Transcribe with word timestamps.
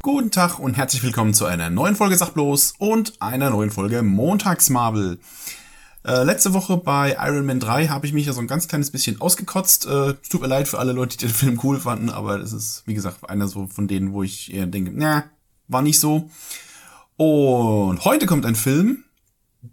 Guten 0.00 0.30
Tag 0.30 0.58
und 0.58 0.76
herzlich 0.76 1.02
willkommen 1.02 1.34
zu 1.34 1.44
einer 1.44 1.68
neuen 1.68 1.96
Folge 1.96 2.16
bloß 2.16 2.74
und 2.78 3.20
einer 3.20 3.50
neuen 3.50 3.70
Folge 3.70 4.02
Montagsmarvel. 4.02 5.18
Äh, 6.04 6.22
letzte 6.22 6.54
Woche 6.54 6.78
bei 6.78 7.16
Iron 7.20 7.44
Man 7.44 7.60
3 7.60 7.88
habe 7.88 8.06
ich 8.06 8.14
mich 8.14 8.24
ja 8.24 8.32
so 8.32 8.40
ein 8.40 8.46
ganz 8.46 8.68
kleines 8.68 8.90
bisschen 8.90 9.20
ausgekotzt. 9.20 9.86
Äh, 9.86 10.14
es 10.22 10.28
tut 10.30 10.40
mir 10.40 10.46
leid 10.46 10.66
für 10.66 10.78
alle 10.78 10.92
Leute, 10.92 11.18
die 11.18 11.26
den 11.26 11.34
Film 11.34 11.60
cool 11.62 11.78
fanden, 11.78 12.08
aber 12.08 12.40
es 12.40 12.52
ist, 12.52 12.84
wie 12.86 12.94
gesagt, 12.94 13.28
einer 13.28 13.48
so 13.48 13.66
von 13.66 13.86
denen, 13.86 14.14
wo 14.14 14.22
ich 14.22 14.54
eher 14.54 14.66
denke, 14.66 14.92
na, 14.94 15.24
war 15.66 15.82
nicht 15.82 16.00
so. 16.00 16.30
Und 17.16 18.04
heute 18.04 18.24
kommt 18.24 18.46
ein 18.46 18.56
Film, 18.56 19.04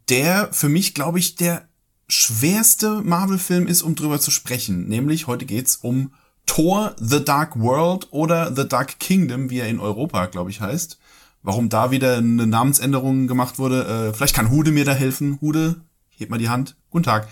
der 0.10 0.52
für 0.52 0.68
mich, 0.68 0.94
glaube 0.94 1.20
ich, 1.20 1.36
der 1.36 1.70
schwerste 2.10 3.02
Marvel-Film 3.04 3.68
ist, 3.68 3.84
um 3.84 3.96
drüber 3.96 4.20
zu 4.20 4.32
sprechen. 4.32 4.88
Nämlich 4.90 5.28
heute 5.28 5.45
geht's 5.45 5.78
um 5.78 6.12
Thor 6.45 6.95
The 6.99 7.23
Dark 7.23 7.59
World 7.59 8.08
oder 8.12 8.55
The 8.55 8.67
Dark 8.67 8.99
Kingdom, 8.99 9.49
wie 9.49 9.59
er 9.59 9.67
in 9.67 9.80
Europa, 9.80 10.26
glaube 10.27 10.49
ich, 10.49 10.62
heißt. 10.62 10.99
Warum 11.44 11.70
da 11.70 11.91
wieder 11.91 12.17
eine 12.17 12.48
Namensänderung 12.48 13.27
gemacht 13.27 13.59
wurde, 13.59 14.09
äh, 14.09 14.13
vielleicht 14.13 14.36
kann 14.36 14.50
Hude 14.50 14.72
mir 14.72 14.86
da 14.86 14.94
helfen. 14.94 15.39
Hude, 15.41 15.76
heb 16.09 16.30
mal 16.30 16.39
die 16.39 16.50
Hand. 16.50 16.76
Guten 16.89 17.03
Tag. 17.03 17.27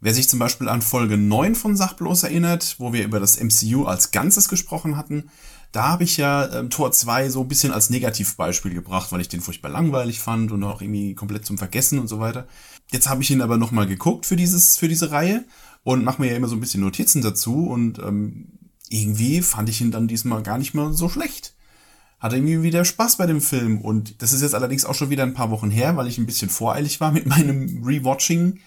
Wer 0.00 0.14
sich 0.14 0.28
zum 0.28 0.40
Beispiel 0.40 0.68
an 0.68 0.82
Folge 0.82 1.16
9 1.16 1.54
von 1.54 1.76
Sachbloß 1.76 2.24
erinnert, 2.24 2.74
wo 2.78 2.92
wir 2.92 3.04
über 3.04 3.20
das 3.20 3.38
MCU 3.40 3.84
als 3.84 4.10
Ganzes 4.10 4.48
gesprochen 4.48 4.96
hatten, 4.96 5.30
da 5.70 5.88
habe 5.88 6.04
ich 6.04 6.16
ja 6.16 6.52
ähm, 6.52 6.70
Tor 6.70 6.92
2 6.92 7.30
so 7.30 7.40
ein 7.40 7.48
bisschen 7.48 7.72
als 7.72 7.88
Negativbeispiel 7.88 8.74
gebracht, 8.74 9.10
weil 9.10 9.20
ich 9.20 9.28
den 9.28 9.40
furchtbar 9.40 9.70
langweilig 9.70 10.20
fand 10.20 10.52
und 10.52 10.62
auch 10.64 10.82
irgendwie 10.82 11.14
komplett 11.14 11.46
zum 11.46 11.56
Vergessen 11.56 11.98
und 11.98 12.08
so 12.08 12.20
weiter. 12.20 12.46
Jetzt 12.90 13.08
habe 13.08 13.22
ich 13.22 13.30
ihn 13.30 13.40
aber 13.40 13.56
nochmal 13.56 13.86
geguckt 13.86 14.26
für 14.26 14.36
dieses, 14.36 14.76
für 14.76 14.88
diese 14.88 15.12
Reihe 15.12 15.44
und 15.84 16.04
mache 16.04 16.20
mir 16.20 16.30
ja 16.30 16.36
immer 16.36 16.48
so 16.48 16.56
ein 16.56 16.60
bisschen 16.60 16.80
Notizen 16.80 17.22
dazu 17.22 17.66
und 17.66 17.98
ähm, 17.98 18.58
irgendwie 18.88 19.42
fand 19.42 19.68
ich 19.68 19.80
ihn 19.80 19.90
dann 19.90 20.08
diesmal 20.08 20.42
gar 20.42 20.58
nicht 20.58 20.74
mehr 20.74 20.92
so 20.92 21.08
schlecht. 21.08 21.54
Hatte 22.20 22.36
irgendwie 22.36 22.62
wieder 22.62 22.84
Spaß 22.84 23.16
bei 23.16 23.26
dem 23.26 23.40
Film 23.40 23.80
und 23.80 24.22
das 24.22 24.32
ist 24.32 24.42
jetzt 24.42 24.54
allerdings 24.54 24.84
auch 24.84 24.94
schon 24.94 25.10
wieder 25.10 25.24
ein 25.24 25.34
paar 25.34 25.50
Wochen 25.50 25.70
her, 25.70 25.96
weil 25.96 26.06
ich 26.06 26.18
ein 26.18 26.26
bisschen 26.26 26.50
voreilig 26.50 27.00
war 27.00 27.10
mit 27.10 27.26
meinem 27.32 27.82
Rewatching. 27.84 28.60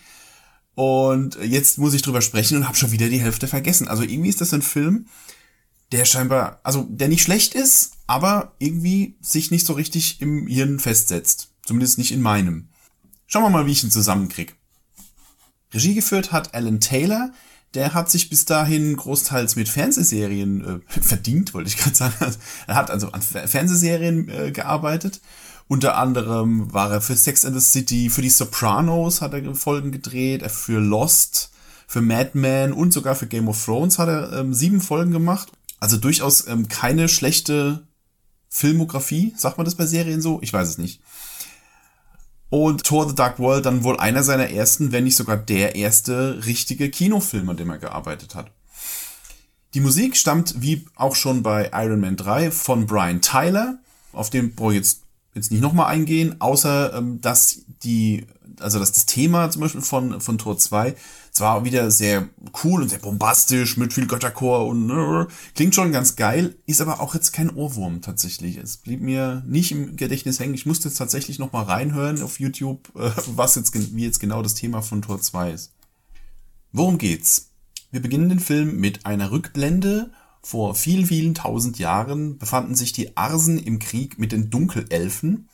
Und 0.74 1.38
jetzt 1.42 1.78
muss 1.78 1.94
ich 1.94 2.02
drüber 2.02 2.22
sprechen 2.22 2.58
und 2.58 2.68
habe 2.68 2.76
schon 2.76 2.92
wieder 2.92 3.08
die 3.08 3.22
Hälfte 3.22 3.48
vergessen. 3.48 3.88
Also 3.88 4.04
irgendwie 4.04 4.30
ist 4.30 4.42
das 4.42 4.54
ein 4.54 4.62
Film, 4.62 5.06
der 5.94 6.04
scheinbar, 6.04 6.60
also 6.64 6.86
der 6.90 7.08
nicht 7.08 7.22
schlecht 7.22 7.54
ist, 7.54 7.94
aber 8.08 8.56
irgendwie 8.60 9.16
sich 9.22 9.52
nicht 9.52 9.66
so 9.66 9.72
richtig 9.72 10.22
im 10.22 10.48
Hirn 10.48 10.80
festsetzt. 10.80 11.54
Zumindest 11.64 11.98
nicht 11.98 12.12
in 12.12 12.22
meinem. 12.22 12.68
Schauen 13.26 13.44
wir 13.44 13.50
mal, 13.50 13.66
wie 13.66 13.72
ich 13.72 13.84
ihn 13.84 13.92
zusammenkrieg. 13.92 14.56
Regie 15.76 15.94
geführt 15.94 16.32
hat 16.32 16.56
Alan 16.56 16.80
Taylor. 16.80 17.32
Der 17.74 17.94
hat 17.94 18.10
sich 18.10 18.30
bis 18.30 18.46
dahin 18.46 18.96
großteils 18.96 19.58
mit 19.58 19.68
Fernsehserien 19.68 20.82
äh, 20.88 21.02
verdient, 21.02 21.54
wollte 21.54 21.68
ich 21.68 21.78
gerade 21.78 21.96
sagen. 21.96 22.14
er 22.68 22.76
hat 22.76 22.90
also 22.90 23.12
an 23.12 23.22
Fernsehserien 23.22 24.30
äh, 24.30 24.52
gearbeitet. 24.52 25.22
Unter 25.68 25.98
anderem 25.98 26.72
war 26.74 26.92
er 26.92 27.02
für 27.02 27.16
Sex 27.16 27.44
and 27.44 27.60
the 27.60 27.62
City, 27.62 28.10
für 28.10 28.22
die 28.22 28.30
Sopranos 28.30 29.22
hat 29.22 29.34
er 29.34 29.56
Folgen 29.56 29.92
gedreht, 29.92 30.50
für 30.52 30.80
Lost, 30.80 31.52
für 31.88 32.02
Mad 32.02 32.32
Men 32.34 32.72
und 32.72 32.94
sogar 32.94 33.16
für 33.16 33.28
Game 33.28 33.48
of 33.48 33.64
Thrones 33.64 33.98
hat 33.98 34.08
er 34.08 34.32
ähm, 34.34 34.54
sieben 34.54 34.80
Folgen 34.80 35.12
gemacht. 35.12 35.52
Also 35.80 35.98
durchaus 35.98 36.48
ähm, 36.48 36.68
keine 36.68 37.10
schlechte 37.10 37.88
Filmografie, 38.50 39.34
sagt 39.36 39.58
man 39.58 39.66
das 39.66 39.76
bei 39.76 39.86
Serien 39.86 40.22
so? 40.22 40.40
Ich 40.42 40.54
weiß 40.54 40.70
es 40.70 40.78
nicht. 40.78 41.02
Und 42.50 42.84
Thor 42.84 43.08
The 43.10 43.16
Dark 43.16 43.40
World 43.40 43.66
dann 43.66 43.84
wohl 43.84 43.98
einer 43.98 44.24
seiner 44.24 44.50
ersten, 44.50 44.92
wenn 44.92 45.04
nicht 45.04 45.16
sogar 45.16 45.38
der 45.38 45.76
erste 45.76 46.46
richtige 46.46 46.90
Kinofilm, 46.90 47.50
an 47.50 47.58
dem 47.58 47.70
er 47.70 47.80
gearbeitet 47.80 48.36
hat. 48.36 48.52
Die 49.74 49.82
Musik 49.82 50.16
stammt, 50.16 50.62
wie 50.62 50.86
auch 50.96 51.16
schon 51.16 51.44
bei 51.44 51.72
Iron 51.74 52.00
Man 52.00 52.16
3, 52.16 52.52
von 52.52 52.86
Brian 52.86 53.22
Tyler. 53.22 53.80
Auf 54.14 54.30
den 54.30 54.54
ich 54.58 54.74
jetzt, 54.74 55.02
jetzt 55.34 55.52
nicht 55.52 55.62
nochmal 55.62 55.88
eingehen, 55.88 56.40
außer 56.40 56.94
ähm, 56.94 57.20
dass 57.20 57.64
die 57.84 58.26
also 58.60 58.80
dass 58.80 58.92
das 58.92 59.06
Thema 59.06 59.50
zum 59.50 59.62
Beispiel 59.62 59.82
von, 59.82 60.22
von 60.22 60.38
Tor 60.38 60.58
2 60.58 60.96
zwar 61.32 61.66
wieder 61.66 61.92
sehr 61.92 62.30
cool 62.64 62.82
und 62.82 62.90
sehr 62.90 63.00
bombastisch 63.00 63.78
mit 63.78 63.94
viel 63.94 64.08
Götterchor 64.08 64.66
und 64.68 64.90
äh, 64.90 65.26
klingt 65.54 65.76
schon 65.76 65.92
ganz 65.92 66.16
geil, 66.16 66.56
ist 66.66 66.82
aber 66.82 67.02
auch 67.02 67.14
jetzt 67.14 67.34
kein 67.34 67.50
Ohrwurm 67.50 68.02
tatsächlich. 68.02 68.58
Es 68.58 68.78
blieb 68.78 69.02
mir 69.02 69.44
nicht 69.46 69.72
im 69.72 69.96
Gedächtnis 69.96 70.40
hängen. 70.40 70.54
Ich 70.54 70.66
musste 70.66 70.88
jetzt 70.88 70.98
tatsächlich 70.98 71.40
noch 71.40 71.52
mal 71.52 71.64
reinhören 71.64 72.22
auf 72.22 72.40
YouTube, 72.40 72.90
äh, 72.96 73.12
was 73.28 73.56
jetzt, 73.56 73.74
wie 73.96 74.06
jetzt 74.06 74.20
genau 74.20 74.42
das 74.42 74.54
Thema 74.54 74.82
von 74.82 75.02
Tor 75.02 75.22
2 75.22 75.52
ist. 75.52 75.74
Worum 76.72 76.98
geht's? 76.98 77.52
Wir 77.92 78.02
beginnen 78.02 78.30
den 78.30 78.40
Film 78.40 78.80
mit 78.80 79.06
einer 79.06 79.32
Rückblende. 79.32 80.12
Vor 80.42 80.76
vielen, 80.76 81.06
vielen 81.06 81.34
tausend 81.34 81.80
Jahren 81.80 82.38
befanden 82.38 82.76
sich 82.76 82.94
die 82.94 83.18
Arsen 83.18 83.58
im 83.58 83.80
Krieg 83.80 84.20
mit 84.20 84.32
den 84.32 84.50
Dunkelelfen 84.50 85.48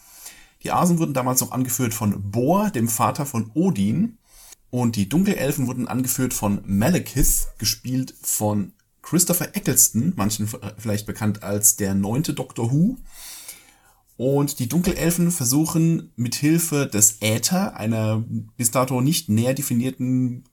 die 0.63 0.71
Asen 0.71 0.99
wurden 0.99 1.13
damals 1.13 1.41
noch 1.41 1.51
angeführt 1.51 1.93
von 1.93 2.31
Bor, 2.31 2.69
dem 2.69 2.87
Vater 2.87 3.25
von 3.25 3.51
Odin. 3.53 4.17
Und 4.69 4.95
die 4.95 5.09
Dunkelelfen 5.09 5.67
wurden 5.67 5.87
angeführt 5.87 6.33
von 6.33 6.61
Malekith, 6.65 7.47
gespielt 7.57 8.13
von 8.21 8.71
Christopher 9.01 9.55
Eccleston, 9.55 10.13
manchen 10.15 10.47
vielleicht 10.77 11.05
bekannt 11.05 11.43
als 11.43 11.75
der 11.75 11.93
neunte 11.93 12.33
Doctor 12.33 12.71
Who. 12.71 12.97
Und 14.17 14.59
die 14.59 14.69
Dunkelelfen 14.69 15.31
versuchen 15.31 16.11
mit 16.15 16.35
Hilfe 16.35 16.85
des 16.85 17.17
Äther, 17.21 17.75
einer 17.75 18.23
bis 18.55 18.69
dato 18.69 19.01
nicht 19.01 19.29
näher 19.29 19.55
definierten 19.55 20.43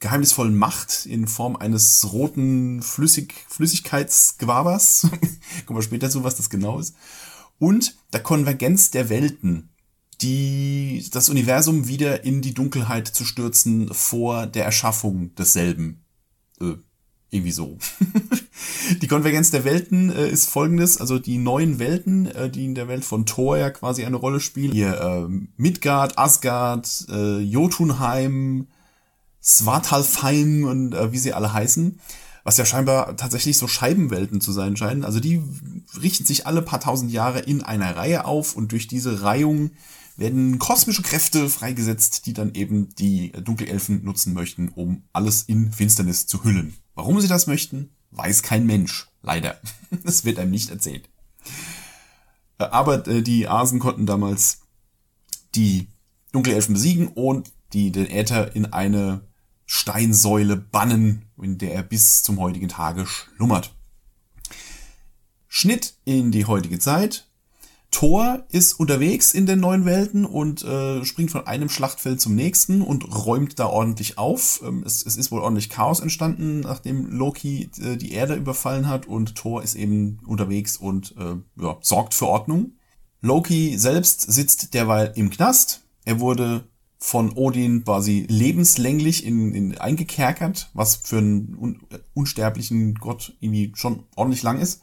geheimnisvollen 0.00 0.56
Macht 0.56 1.04
in 1.04 1.28
Form 1.28 1.56
eines 1.56 2.10
roten 2.10 2.82
Flüssig 2.82 3.34
Flüssigkeitsgewabers, 3.48 5.08
kommen 5.66 5.78
wir 5.78 5.82
später 5.82 6.08
zu, 6.08 6.24
was 6.24 6.36
das 6.36 6.48
genau 6.48 6.78
ist, 6.78 6.94
und 7.60 7.94
der 8.12 8.22
Konvergenz 8.22 8.90
der 8.90 9.08
Welten, 9.08 9.68
die 10.20 11.06
das 11.12 11.28
Universum 11.28 11.86
wieder 11.86 12.24
in 12.24 12.42
die 12.42 12.54
Dunkelheit 12.54 13.06
zu 13.06 13.24
stürzen 13.24 13.92
vor 13.94 14.46
der 14.46 14.64
Erschaffung 14.64 15.32
desselben. 15.36 16.02
Äh, 16.60 16.74
irgendwie 17.30 17.52
so. 17.52 17.78
die 19.02 19.06
Konvergenz 19.06 19.52
der 19.52 19.64
Welten 19.64 20.10
äh, 20.10 20.28
ist 20.28 20.50
folgendes, 20.50 21.00
also 21.00 21.18
die 21.20 21.38
neuen 21.38 21.78
Welten, 21.78 22.26
äh, 22.26 22.50
die 22.50 22.64
in 22.64 22.74
der 22.74 22.88
Welt 22.88 23.04
von 23.04 23.24
Thor 23.24 23.56
ja 23.56 23.70
quasi 23.70 24.04
eine 24.04 24.16
Rolle 24.16 24.40
spielen. 24.40 24.72
Hier 24.72 25.00
äh, 25.00 25.28
Midgard, 25.56 26.18
Asgard, 26.18 27.06
äh, 27.08 27.38
Jotunheim, 27.38 28.66
Svartalfheim 29.42 30.64
und 30.64 30.94
äh, 30.94 31.12
wie 31.12 31.18
sie 31.18 31.32
alle 31.32 31.52
heißen 31.52 32.00
was 32.44 32.56
ja 32.56 32.64
scheinbar 32.64 33.16
tatsächlich 33.16 33.58
so 33.58 33.68
Scheibenwelten 33.68 34.40
zu 34.40 34.52
sein 34.52 34.76
scheinen. 34.76 35.04
Also 35.04 35.20
die 35.20 35.42
richten 36.00 36.24
sich 36.24 36.46
alle 36.46 36.62
paar 36.62 36.80
tausend 36.80 37.12
Jahre 37.12 37.40
in 37.40 37.62
einer 37.62 37.96
Reihe 37.96 38.24
auf 38.24 38.56
und 38.56 38.72
durch 38.72 38.88
diese 38.88 39.22
Reihung 39.22 39.70
werden 40.16 40.58
kosmische 40.58 41.02
Kräfte 41.02 41.48
freigesetzt, 41.48 42.26
die 42.26 42.34
dann 42.34 42.54
eben 42.54 42.94
die 42.96 43.32
Dunkelelfen 43.32 44.04
nutzen 44.04 44.34
möchten, 44.34 44.68
um 44.68 45.04
alles 45.12 45.42
in 45.42 45.72
Finsternis 45.72 46.26
zu 46.26 46.44
hüllen. 46.44 46.74
Warum 46.94 47.20
sie 47.20 47.28
das 47.28 47.46
möchten, 47.46 47.90
weiß 48.10 48.42
kein 48.42 48.66
Mensch. 48.66 49.08
Leider. 49.22 49.58
Das 50.04 50.24
wird 50.24 50.38
einem 50.38 50.52
nicht 50.52 50.70
erzählt. 50.70 51.08
Äh, 52.58 52.64
aber 52.64 53.06
äh, 53.08 53.22
die 53.22 53.48
Asen 53.48 53.80
konnten 53.80 54.06
damals 54.06 54.60
die 55.56 55.88
Dunkelelfen 56.32 56.74
besiegen 56.74 57.08
und 57.08 57.50
die 57.72 57.90
den 57.90 58.06
Äther 58.08 58.54
in 58.54 58.66
eine 58.66 59.22
Steinsäule 59.72 60.56
bannen, 60.56 61.26
in 61.40 61.56
der 61.56 61.72
er 61.74 61.84
bis 61.84 62.24
zum 62.24 62.40
heutigen 62.40 62.66
Tage 62.66 63.06
schlummert. 63.06 63.72
Schnitt 65.46 65.94
in 66.04 66.32
die 66.32 66.46
heutige 66.46 66.80
Zeit. 66.80 67.28
Thor 67.92 68.44
ist 68.48 68.72
unterwegs 68.80 69.32
in 69.32 69.46
den 69.46 69.60
neuen 69.60 69.84
Welten 69.84 70.24
und 70.24 70.64
äh, 70.64 71.04
springt 71.04 71.30
von 71.30 71.46
einem 71.46 71.68
Schlachtfeld 71.68 72.20
zum 72.20 72.34
nächsten 72.34 72.82
und 72.82 73.04
räumt 73.24 73.60
da 73.60 73.66
ordentlich 73.66 74.18
auf. 74.18 74.60
Ähm, 74.66 74.82
es, 74.84 75.06
es, 75.06 75.16
ist 75.16 75.30
wohl 75.30 75.40
ordentlich 75.40 75.70
Chaos 75.70 76.00
entstanden, 76.00 76.60
nachdem 76.60 77.06
Loki 77.06 77.70
äh, 77.80 77.96
die 77.96 78.10
Erde 78.10 78.34
überfallen 78.34 78.88
hat 78.88 79.06
und 79.06 79.36
Thor 79.36 79.62
ist 79.62 79.76
eben 79.76 80.18
unterwegs 80.26 80.78
und 80.78 81.14
äh, 81.16 81.36
ja, 81.62 81.78
sorgt 81.80 82.14
für 82.14 82.26
Ordnung. 82.26 82.72
Loki 83.20 83.78
selbst 83.78 84.22
sitzt 84.32 84.74
derweil 84.74 85.12
im 85.14 85.30
Knast. 85.30 85.82
Er 86.04 86.18
wurde 86.18 86.64
von 87.02 87.32
Odin 87.32 87.84
quasi 87.84 88.26
lebenslänglich 88.28 89.24
in, 89.24 89.54
in 89.54 89.78
eingekerkert, 89.78 90.70
was 90.74 90.96
für 90.96 91.18
einen 91.18 91.56
un, 91.58 91.80
unsterblichen 92.12 92.94
Gott 92.94 93.34
irgendwie 93.40 93.72
schon 93.74 94.04
ordentlich 94.14 94.42
lang 94.42 94.60
ist. 94.60 94.82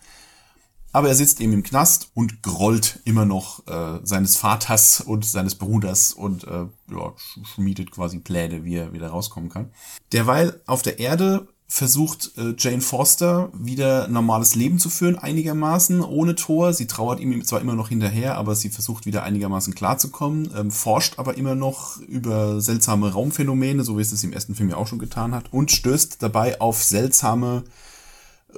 Aber 0.91 1.09
er 1.09 1.15
sitzt 1.15 1.41
eben 1.41 1.53
im 1.53 1.63
Knast 1.63 2.09
und 2.15 2.41
grollt 2.41 3.01
immer 3.05 3.25
noch 3.25 3.67
äh, 3.67 3.99
seines 4.03 4.35
Vaters 4.35 4.99
und 5.01 5.25
seines 5.25 5.55
Bruders 5.55 6.11
und 6.11 6.45
äh, 6.45 6.65
ja, 6.89 7.13
schmiedet 7.43 7.91
quasi 7.91 8.17
Pläne, 8.17 8.63
wie 8.63 8.75
er 8.75 8.93
wieder 8.93 9.09
rauskommen 9.09 9.49
kann. 9.49 9.71
Derweil 10.11 10.59
auf 10.65 10.81
der 10.81 10.97
Erde 10.97 11.47
versucht 11.69 12.31
äh, 12.37 12.53
Jane 12.57 12.81
Foster 12.81 13.49
wieder 13.53 14.07
normales 14.07 14.55
Leben 14.55 14.79
zu 14.79 14.89
führen, 14.89 15.17
einigermaßen 15.17 16.01
ohne 16.01 16.35
Thor. 16.35 16.73
Sie 16.73 16.87
trauert 16.87 17.19
ihm 17.19 17.43
zwar 17.43 17.59
immer 17.59 17.75
noch 17.75 17.89
hinterher, 17.89 18.37
aber 18.37 18.55
sie 18.55 18.69
versucht 18.69 19.05
wieder 19.05 19.23
einigermaßen 19.23 19.75
klarzukommen, 19.75 20.49
ähm, 20.57 20.71
forscht 20.71 21.19
aber 21.19 21.37
immer 21.37 21.55
noch 21.55 21.99
über 21.99 22.61
seltsame 22.61 23.11
Raumphänomene, 23.11 23.83
so 23.83 23.97
wie 23.97 24.01
es 24.01 24.13
es 24.13 24.23
im 24.23 24.31
ersten 24.31 24.55
Film 24.55 24.69
ja 24.69 24.77
auch 24.77 24.87
schon 24.87 24.99
getan 24.99 25.35
hat, 25.35 25.51
und 25.51 25.71
stößt 25.71 26.23
dabei 26.23 26.61
auf 26.61 26.81
seltsame 26.83 27.65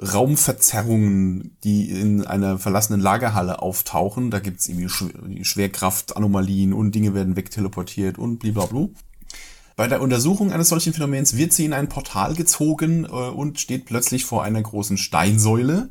Raumverzerrungen, 0.00 1.56
die 1.64 1.90
in 1.90 2.24
einer 2.24 2.58
verlassenen 2.58 3.00
Lagerhalle 3.00 3.60
auftauchen. 3.60 4.30
Da 4.30 4.38
gibt's 4.38 4.68
irgendwie 4.68 5.44
Schwerkraftanomalien 5.44 6.72
und 6.72 6.94
Dinge 6.94 7.12
werden 7.12 7.34
wegteleportiert 7.34 8.18
und 8.18 8.38
blablabla. 8.38 8.88
Bei 9.80 9.88
der 9.88 10.02
Untersuchung 10.02 10.52
eines 10.52 10.68
solchen 10.68 10.92
Phänomens 10.92 11.38
wird 11.38 11.54
sie 11.54 11.64
in 11.64 11.72
ein 11.72 11.88
Portal 11.88 12.34
gezogen 12.34 13.06
äh, 13.06 13.08
und 13.08 13.60
steht 13.60 13.86
plötzlich 13.86 14.26
vor 14.26 14.44
einer 14.44 14.60
großen 14.60 14.98
Steinsäule, 14.98 15.88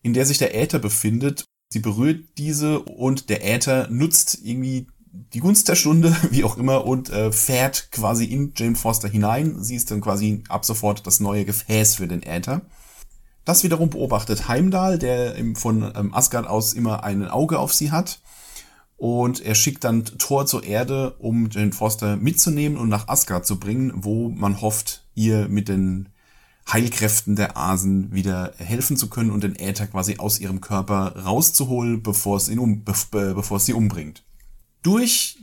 in 0.00 0.14
der 0.14 0.24
sich 0.24 0.38
der 0.38 0.54
Äther 0.54 0.78
befindet. 0.78 1.44
Sie 1.70 1.80
berührt 1.80 2.24
diese 2.38 2.78
und 2.78 3.28
der 3.28 3.44
Äther 3.44 3.88
nutzt 3.90 4.38
irgendwie 4.42 4.86
die 5.34 5.40
Gunst 5.40 5.68
der 5.68 5.74
Stunde, 5.74 6.16
wie 6.30 6.44
auch 6.44 6.56
immer, 6.56 6.86
und 6.86 7.10
äh, 7.10 7.30
fährt 7.30 7.92
quasi 7.92 8.24
in 8.24 8.54
Jane 8.56 8.74
Foster 8.74 9.10
hinein. 9.10 9.62
Sie 9.62 9.76
ist 9.76 9.90
dann 9.90 10.00
quasi 10.00 10.42
ab 10.48 10.64
sofort 10.64 11.06
das 11.06 11.20
neue 11.20 11.44
Gefäß 11.44 11.96
für 11.96 12.08
den 12.08 12.22
Äther. 12.22 12.62
Das 13.44 13.64
wiederum 13.64 13.90
beobachtet 13.90 14.48
Heimdall, 14.48 14.98
der 14.98 15.34
von 15.56 15.92
ähm, 15.94 16.14
Asgard 16.14 16.46
aus 16.46 16.72
immer 16.72 17.04
ein 17.04 17.28
Auge 17.28 17.58
auf 17.58 17.74
sie 17.74 17.90
hat. 17.90 18.22
Und 19.00 19.40
er 19.40 19.54
schickt 19.54 19.84
dann 19.84 20.04
Thor 20.04 20.44
zur 20.44 20.62
Erde, 20.62 21.14
um 21.20 21.48
Jane 21.50 21.72
Foster 21.72 22.18
mitzunehmen 22.18 22.76
und 22.76 22.90
nach 22.90 23.08
Asgard 23.08 23.46
zu 23.46 23.58
bringen, 23.58 23.92
wo 23.94 24.28
man 24.28 24.60
hofft, 24.60 25.06
ihr 25.14 25.48
mit 25.48 25.68
den 25.68 26.10
Heilkräften 26.70 27.34
der 27.34 27.56
Asen 27.56 28.12
wieder 28.12 28.52
helfen 28.58 28.98
zu 28.98 29.08
können 29.08 29.30
und 29.30 29.42
den 29.42 29.56
Äther 29.58 29.86
quasi 29.86 30.18
aus 30.18 30.38
ihrem 30.38 30.60
Körper 30.60 31.16
rauszuholen, 31.16 32.02
bevor 32.02 32.36
es, 32.36 32.50
ihn 32.50 32.58
um, 32.58 32.84
bevor 32.84 33.56
es 33.56 33.64
sie 33.64 33.72
umbringt. 33.72 34.22
Durch 34.82 35.38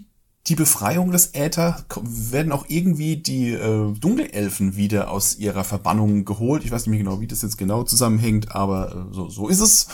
die 0.46 0.56
Befreiung 0.56 1.10
des 1.10 1.34
Äther 1.34 1.84
werden 2.00 2.52
auch 2.52 2.66
irgendwie 2.68 3.18
die 3.18 3.54
äh, 3.54 3.92
Dunkelelfen 4.00 4.76
wieder 4.76 5.10
aus 5.10 5.36
ihrer 5.36 5.64
Verbannung 5.64 6.26
geholt. 6.26 6.64
Ich 6.64 6.70
weiß 6.70 6.86
nicht 6.86 6.92
mehr 6.92 7.00
genau, 7.00 7.22
wie 7.22 7.28
das 7.28 7.42
jetzt 7.42 7.58
genau 7.58 7.82
zusammenhängt, 7.82 8.54
aber 8.56 9.08
äh, 9.10 9.14
so, 9.16 9.30
so 9.30 9.48
ist 9.48 9.62
es. 9.62 9.88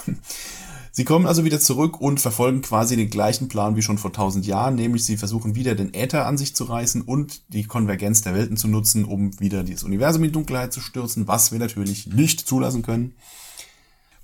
Sie 0.96 1.06
kommen 1.06 1.26
also 1.26 1.44
wieder 1.44 1.60
zurück 1.60 2.00
und 2.00 2.20
verfolgen 2.20 2.62
quasi 2.62 2.96
den 2.96 3.10
gleichen 3.10 3.48
Plan 3.48 3.76
wie 3.76 3.82
schon 3.82 3.98
vor 3.98 4.14
tausend 4.14 4.46
Jahren, 4.46 4.76
nämlich 4.76 5.04
sie 5.04 5.18
versuchen 5.18 5.56
wieder 5.56 5.74
den 5.74 5.92
Äther 5.96 6.28
an 6.28 6.38
sich 6.38 6.56
zu 6.56 6.66
reißen 6.66 7.02
und 7.02 7.42
die 7.52 7.64
Konvergenz 7.64 8.22
der 8.22 8.36
Welten 8.36 8.58
zu 8.58 8.68
nutzen, 8.68 9.04
um 9.04 9.40
wieder 9.40 9.64
dieses 9.64 9.82
Universum 9.82 10.24
in 10.24 10.32
Dunkelheit 10.32 10.72
zu 10.72 10.82
stürzen, 10.82 11.28
was 11.28 11.52
wir 11.52 11.58
natürlich 11.58 12.06
nicht 12.06 12.42
zulassen 12.42 12.84
können. 12.84 13.16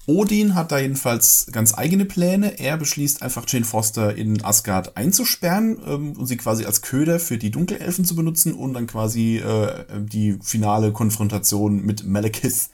Odin 0.06 0.54
hat 0.54 0.72
da 0.72 0.78
jedenfalls 0.78 1.48
ganz 1.52 1.76
eigene 1.76 2.06
Pläne. 2.06 2.60
Er 2.60 2.78
beschließt 2.78 3.24
einfach 3.24 3.46
Jane 3.48 3.66
Foster 3.66 4.16
in 4.16 4.44
Asgard 4.44 4.96
einzusperren 4.96 5.80
ähm, 5.88 6.14
und 6.14 6.28
sie 6.28 6.38
quasi 6.38 6.66
als 6.66 6.84
Köder 6.84 7.20
für 7.20 7.40
die 7.40 7.50
Dunkelelfen 7.50 8.06
zu 8.06 8.16
benutzen 8.16 8.54
und 8.54 8.76
dann 8.76 8.86
quasi 8.86 9.38
äh, 9.38 9.86
die 9.98 10.38
finale 10.44 10.92
Konfrontation 10.92 11.84
mit 11.84 12.06
Malekith 12.06 12.70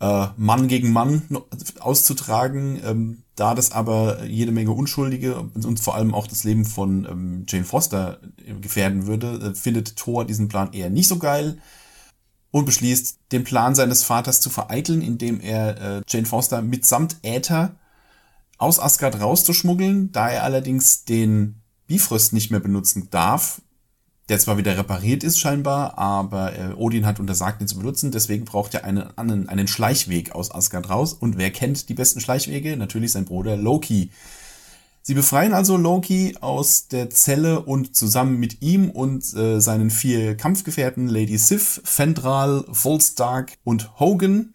äh, 0.00 0.26
Mann 0.36 0.68
gegen 0.68 0.92
Mann 0.92 1.22
auszutragen. 1.80 2.80
Ähm, 2.84 3.22
da 3.36 3.54
das 3.54 3.70
aber 3.70 4.24
jede 4.24 4.50
Menge 4.50 4.70
Unschuldige 4.70 5.38
und 5.38 5.78
vor 5.78 5.94
allem 5.94 6.14
auch 6.14 6.26
das 6.26 6.44
Leben 6.44 6.64
von 6.64 7.04
ähm, 7.04 7.44
Jane 7.46 7.64
Foster 7.66 8.18
gefährden 8.62 9.06
würde, 9.06 9.50
äh, 9.50 9.54
findet 9.54 9.96
Thor 9.96 10.24
diesen 10.24 10.48
Plan 10.48 10.72
eher 10.72 10.88
nicht 10.88 11.08
so 11.08 11.18
geil 11.18 11.58
und 12.50 12.64
beschließt, 12.64 13.18
den 13.32 13.44
Plan 13.44 13.74
seines 13.74 14.02
Vaters 14.04 14.40
zu 14.40 14.48
vereiteln, 14.48 15.02
indem 15.02 15.40
er 15.40 15.98
äh, 15.98 16.02
Jane 16.08 16.26
Foster 16.26 16.62
mitsamt 16.62 17.16
Äther 17.22 17.76
aus 18.56 18.80
Asgard 18.80 19.20
rauszuschmuggeln, 19.20 20.12
da 20.12 20.30
er 20.30 20.44
allerdings 20.44 21.04
den 21.04 21.60
Bifrost 21.86 22.32
nicht 22.32 22.50
mehr 22.50 22.60
benutzen 22.60 23.08
darf, 23.10 23.60
der 24.28 24.38
zwar 24.38 24.58
wieder 24.58 24.76
repariert 24.76 25.22
ist 25.22 25.38
scheinbar, 25.38 25.98
aber 25.98 26.58
äh, 26.58 26.72
Odin 26.74 27.06
hat 27.06 27.20
untersagt, 27.20 27.60
ihn 27.60 27.68
zu 27.68 27.78
benutzen, 27.78 28.10
deswegen 28.10 28.44
braucht 28.44 28.74
er 28.74 28.84
einen, 28.84 29.16
einen, 29.16 29.48
einen 29.48 29.68
Schleichweg 29.68 30.32
aus 30.32 30.52
Asgard 30.52 30.90
raus. 30.90 31.12
Und 31.12 31.38
wer 31.38 31.50
kennt 31.50 31.88
die 31.88 31.94
besten 31.94 32.20
Schleichwege? 32.20 32.76
Natürlich 32.76 33.12
sein 33.12 33.24
Bruder 33.24 33.56
Loki. 33.56 34.10
Sie 35.02 35.14
befreien 35.14 35.54
also 35.54 35.76
Loki 35.76 36.36
aus 36.40 36.88
der 36.88 37.10
Zelle 37.10 37.60
und 37.60 37.94
zusammen 37.94 38.38
mit 38.38 38.60
ihm 38.62 38.90
und 38.90 39.32
äh, 39.34 39.60
seinen 39.60 39.90
vier 39.90 40.36
Kampfgefährten 40.36 41.06
Lady 41.06 41.38
Sif, 41.38 41.80
Fendral, 41.84 42.64
Volstark 42.72 43.52
und 43.62 44.00
Hogan 44.00 44.54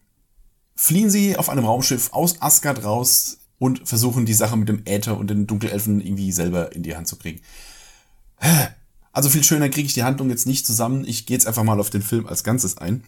fliehen 0.76 1.10
sie 1.10 1.38
auf 1.38 1.48
einem 1.48 1.64
Raumschiff 1.64 2.12
aus 2.12 2.42
Asgard 2.42 2.84
raus 2.84 3.38
und 3.60 3.88
versuchen 3.88 4.26
die 4.26 4.34
Sache 4.34 4.58
mit 4.58 4.68
dem 4.68 4.82
Äther 4.86 5.18
und 5.18 5.30
den 5.30 5.48
Dunkelelfen 5.48 6.02
irgendwie 6.02 6.34
selber 6.34 6.76
in 6.76 6.84
die 6.84 6.98
Hand 6.98 7.08
zu 7.08 7.16
kriegen. 7.16 7.40
Also 9.12 9.30
viel 9.30 9.44
schöner 9.44 9.70
kriege 9.70 9.88
ich 9.88 9.94
die 9.94 10.04
Handlung 10.04 10.30
jetzt 10.30 10.48
nicht 10.48 10.66
zusammen. 10.66 11.06
Ich 11.06 11.26
gehe 11.26 11.36
jetzt 11.36 11.48
einfach 11.48 11.64
mal 11.64 11.80
auf 11.80 11.90
den 11.90 12.02
Film 12.02 12.28
als 12.28 12.44
Ganzes 12.44 12.78
ein. 12.78 13.04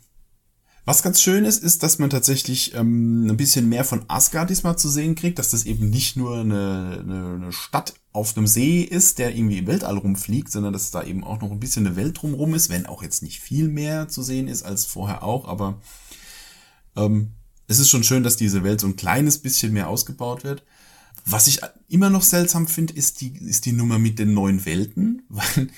Was 0.86 1.02
ganz 1.02 1.22
schön 1.22 1.46
ist, 1.46 1.64
ist, 1.64 1.82
dass 1.82 1.98
man 1.98 2.10
tatsächlich 2.10 2.74
ähm, 2.76 3.28
ein 3.30 3.38
bisschen 3.38 3.70
mehr 3.70 3.86
von 3.86 4.04
Asgard 4.10 4.50
diesmal 4.50 4.78
zu 4.78 4.90
sehen 4.90 5.16
kriegt, 5.16 5.40
dass 5.40 5.52
das 5.52 5.66
eben 5.66 5.90
nicht 5.90 6.18
nur 6.18 6.40
eine, 6.40 7.00
eine, 7.02 7.36
eine 7.36 7.52
Stadt 7.54 7.94
auf 8.12 8.36
einem 8.36 8.48
See 8.48 8.82
ist, 8.82 9.18
der 9.18 9.34
irgendwie 9.34 9.60
im 9.60 9.68
Weltall 9.68 9.98
rumfliegt, 9.98 10.52
sondern 10.52 10.74
dass 10.74 10.92
da 10.92 11.02
eben 11.04 11.24
auch 11.24 11.40
noch 11.40 11.52
ein 11.52 11.60
bisschen 11.62 11.88
eine 11.88 11.96
Welt 11.96 12.22
drumrum 12.22 12.54
ist, 12.54 12.70
wenn 12.70 12.86
auch 12.86 13.02
jetzt 13.02 13.24
nicht 13.24 13.40
viel 13.40 13.70
mehr 13.70 14.10
zu 14.10 14.22
sehen 14.24 14.50
ist 14.50 14.64
als 14.64 14.84
vorher 14.84 15.24
auch, 15.24 15.48
aber 15.48 15.80
ähm, 16.98 17.32
es 17.68 17.80
ist 17.80 17.90
schon 17.90 18.04
schön, 18.04 18.24
dass 18.24 18.36
diese 18.36 18.64
Welt 18.66 18.82
so 18.82 18.88
ein 18.88 18.98
kleines 18.98 19.38
bisschen 19.38 19.72
mehr 19.72 19.88
ausgebaut 19.88 20.44
wird. 20.44 20.64
Was 21.26 21.48
ich 21.48 21.62
immer 21.88 22.10
noch 22.10 22.24
seltsam 22.24 22.68
finde, 22.68 22.94
ist 22.94 23.22
die, 23.22 23.34
ist 23.38 23.66
die 23.66 23.72
Nummer 23.72 24.00
mit 24.00 24.20
den 24.20 24.34
neuen 24.34 24.66
Welten, 24.66 25.24
weil 25.30 25.70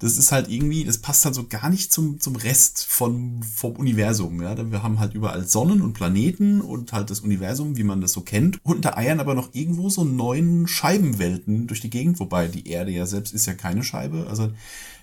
das 0.00 0.18
ist 0.18 0.32
halt 0.32 0.50
irgendwie, 0.50 0.84
das 0.84 0.98
passt 0.98 1.24
halt 1.24 1.34
so 1.34 1.46
gar 1.46 1.70
nicht 1.70 1.92
zum, 1.92 2.20
zum 2.20 2.36
Rest 2.36 2.84
von, 2.84 3.42
vom 3.42 3.76
Universum. 3.76 4.42
Ja? 4.42 4.70
Wir 4.70 4.82
haben 4.82 4.98
halt 4.98 5.14
überall 5.14 5.46
Sonnen 5.46 5.80
und 5.82 5.94
Planeten 5.94 6.60
und 6.60 6.92
halt 6.92 7.10
das 7.10 7.20
Universum, 7.20 7.76
wie 7.76 7.84
man 7.84 8.00
das 8.00 8.12
so 8.12 8.20
kennt. 8.20 8.58
Und 8.64 8.84
da 8.84 8.96
eiern 8.96 9.20
aber 9.20 9.34
noch 9.34 9.54
irgendwo 9.54 9.88
so 9.88 10.04
neuen 10.04 10.66
Scheibenwelten 10.66 11.68
durch 11.68 11.80
die 11.80 11.90
Gegend, 11.90 12.18
wobei 12.20 12.48
die 12.48 12.68
Erde 12.68 12.90
ja 12.90 13.06
selbst 13.06 13.32
ist 13.32 13.46
ja 13.46 13.54
keine 13.54 13.82
Scheibe. 13.82 14.26
Also 14.28 14.50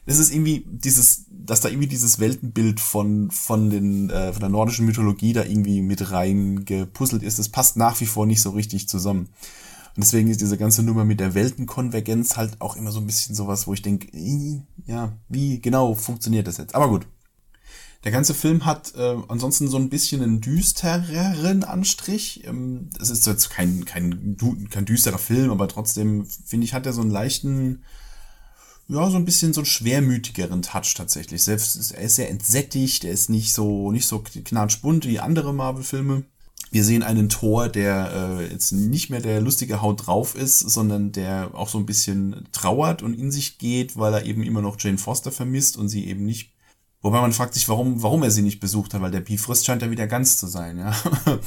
das 0.05 0.17
ist 0.17 0.33
irgendwie 0.33 0.65
dieses, 0.67 1.25
dass 1.29 1.61
da 1.61 1.69
irgendwie 1.69 1.88
dieses 1.88 2.19
Weltenbild 2.19 2.79
von, 2.79 3.31
von, 3.31 3.69
den, 3.69 4.09
äh, 4.09 4.33
von 4.33 4.41
der 4.41 4.49
nordischen 4.49 4.85
Mythologie 4.85 5.33
da 5.33 5.43
irgendwie 5.43 5.81
mit 5.81 6.11
rein 6.11 6.65
gepuzzelt 6.65 7.23
ist. 7.23 7.39
Das 7.39 7.49
passt 7.49 7.77
nach 7.77 7.99
wie 8.01 8.05
vor 8.05 8.25
nicht 8.25 8.41
so 8.41 8.51
richtig 8.51 8.89
zusammen. 8.89 9.29
Und 9.95 10.05
deswegen 10.05 10.29
ist 10.29 10.39
diese 10.39 10.57
ganze 10.57 10.83
Nummer 10.83 11.03
mit 11.03 11.19
der 11.19 11.33
Weltenkonvergenz 11.33 12.38
halt 12.38 12.61
auch 12.61 12.77
immer 12.77 12.91
so 12.91 12.99
ein 12.99 13.05
bisschen 13.05 13.35
sowas, 13.35 13.67
wo 13.67 13.73
ich 13.73 13.81
denke, 13.81 14.07
ja, 14.85 15.13
wie 15.27 15.59
genau 15.59 15.95
funktioniert 15.95 16.47
das 16.47 16.57
jetzt? 16.57 16.75
Aber 16.75 16.88
gut. 16.88 17.07
Der 18.03 18.11
ganze 18.11 18.33
Film 18.33 18.65
hat 18.65 18.95
äh, 18.95 19.17
ansonsten 19.27 19.67
so 19.67 19.77
ein 19.77 19.89
bisschen 19.89 20.24
einen 20.24 20.41
düstereren 20.41 21.63
Anstrich. 21.63 22.43
Ähm, 22.48 22.89
es 23.00 23.12
ist 23.12 23.27
jetzt 23.27 23.51
kein, 23.51 23.86
kein, 23.86 24.38
kein 24.71 24.86
düsterer 24.86 25.19
Film, 25.19 25.51
aber 25.51 25.67
trotzdem, 25.67 26.25
finde 26.25 26.65
ich, 26.65 26.74
hat 26.74 26.88
er 26.88 26.93
so 26.93 27.01
einen 27.01 27.12
leichten, 27.12 27.83
ja, 28.88 29.07
so 29.10 29.17
ein 29.17 29.25
bisschen 29.25 29.53
so 29.53 29.62
einen 29.62 29.67
schwermütigeren 29.67 30.63
Touch 30.63 30.95
tatsächlich. 30.95 31.43
Selbst 31.43 31.91
er 31.91 32.01
ist 32.01 32.15
sehr 32.15 32.29
entsättigt, 32.31 33.03
er 33.03 33.12
ist 33.12 33.29
nicht 33.29 33.53
so, 33.53 33.91
nicht 33.91 34.07
so 34.07 34.19
knatschbunt 34.19 35.05
wie 35.05 35.19
andere 35.19 35.53
Marvel-Filme. 35.53 36.24
Wir 36.73 36.85
sehen 36.85 37.03
einen 37.03 37.27
Tor, 37.27 37.67
der 37.67 38.39
äh, 38.39 38.47
jetzt 38.49 38.71
nicht 38.71 39.09
mehr 39.09 39.19
der 39.19 39.41
lustige 39.41 39.81
Haut 39.81 40.07
drauf 40.07 40.35
ist, 40.35 40.59
sondern 40.59 41.11
der 41.11 41.51
auch 41.53 41.67
so 41.67 41.77
ein 41.77 41.85
bisschen 41.85 42.47
trauert 42.53 43.03
und 43.03 43.13
in 43.13 43.29
sich 43.29 43.57
geht, 43.57 43.97
weil 43.97 44.13
er 44.13 44.25
eben 44.25 44.41
immer 44.41 44.61
noch 44.61 44.77
Jane 44.79 44.97
Foster 44.97 45.33
vermisst 45.33 45.75
und 45.75 45.89
sie 45.89 46.07
eben 46.07 46.25
nicht. 46.25 46.53
Wobei 47.01 47.19
man 47.19 47.33
fragt 47.33 47.55
sich, 47.55 47.67
warum, 47.67 48.01
warum 48.03 48.23
er 48.23 48.31
sie 48.31 48.41
nicht 48.41 48.61
besucht 48.61 48.93
hat, 48.93 49.01
weil 49.01 49.11
der 49.11 49.19
Bifrost 49.19 49.65
scheint 49.65 49.81
ja 49.81 49.91
wieder 49.91 50.07
ganz 50.07 50.37
zu 50.37 50.47
sein, 50.47 50.77
ja. 50.77 50.95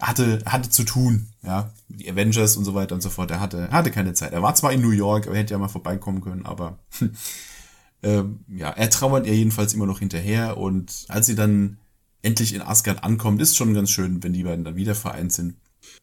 er 0.00 0.08
hatte, 0.08 0.42
hatte 0.44 0.70
zu 0.70 0.82
tun, 0.82 1.28
ja. 1.44 1.70
Die 1.88 2.10
Avengers 2.10 2.56
und 2.56 2.64
so 2.64 2.74
weiter 2.74 2.96
und 2.96 3.00
so 3.00 3.10
fort. 3.10 3.30
Er 3.30 3.38
hatte, 3.38 3.70
hatte 3.70 3.92
keine 3.92 4.14
Zeit. 4.14 4.32
Er 4.32 4.42
war 4.42 4.56
zwar 4.56 4.72
in 4.72 4.80
New 4.80 4.90
York, 4.90 5.28
aber 5.28 5.36
hätte 5.36 5.54
ja 5.54 5.58
mal 5.58 5.68
vorbeikommen 5.68 6.20
können, 6.20 6.46
aber 6.46 6.80
äh, 8.02 8.24
ja, 8.48 8.70
er 8.70 8.90
trauert 8.90 9.28
ihr 9.28 9.36
jedenfalls 9.36 9.72
immer 9.72 9.86
noch 9.86 10.00
hinterher 10.00 10.56
und 10.56 11.04
als 11.06 11.26
sie 11.26 11.36
dann 11.36 11.78
endlich 12.24 12.54
in 12.54 12.62
Asgard 12.62 13.04
ankommt, 13.04 13.40
ist 13.40 13.56
schon 13.56 13.74
ganz 13.74 13.90
schön, 13.90 14.22
wenn 14.22 14.32
die 14.32 14.44
beiden 14.44 14.64
dann 14.64 14.76
wieder 14.76 14.94
vereint 14.94 15.32
sind. 15.32 15.54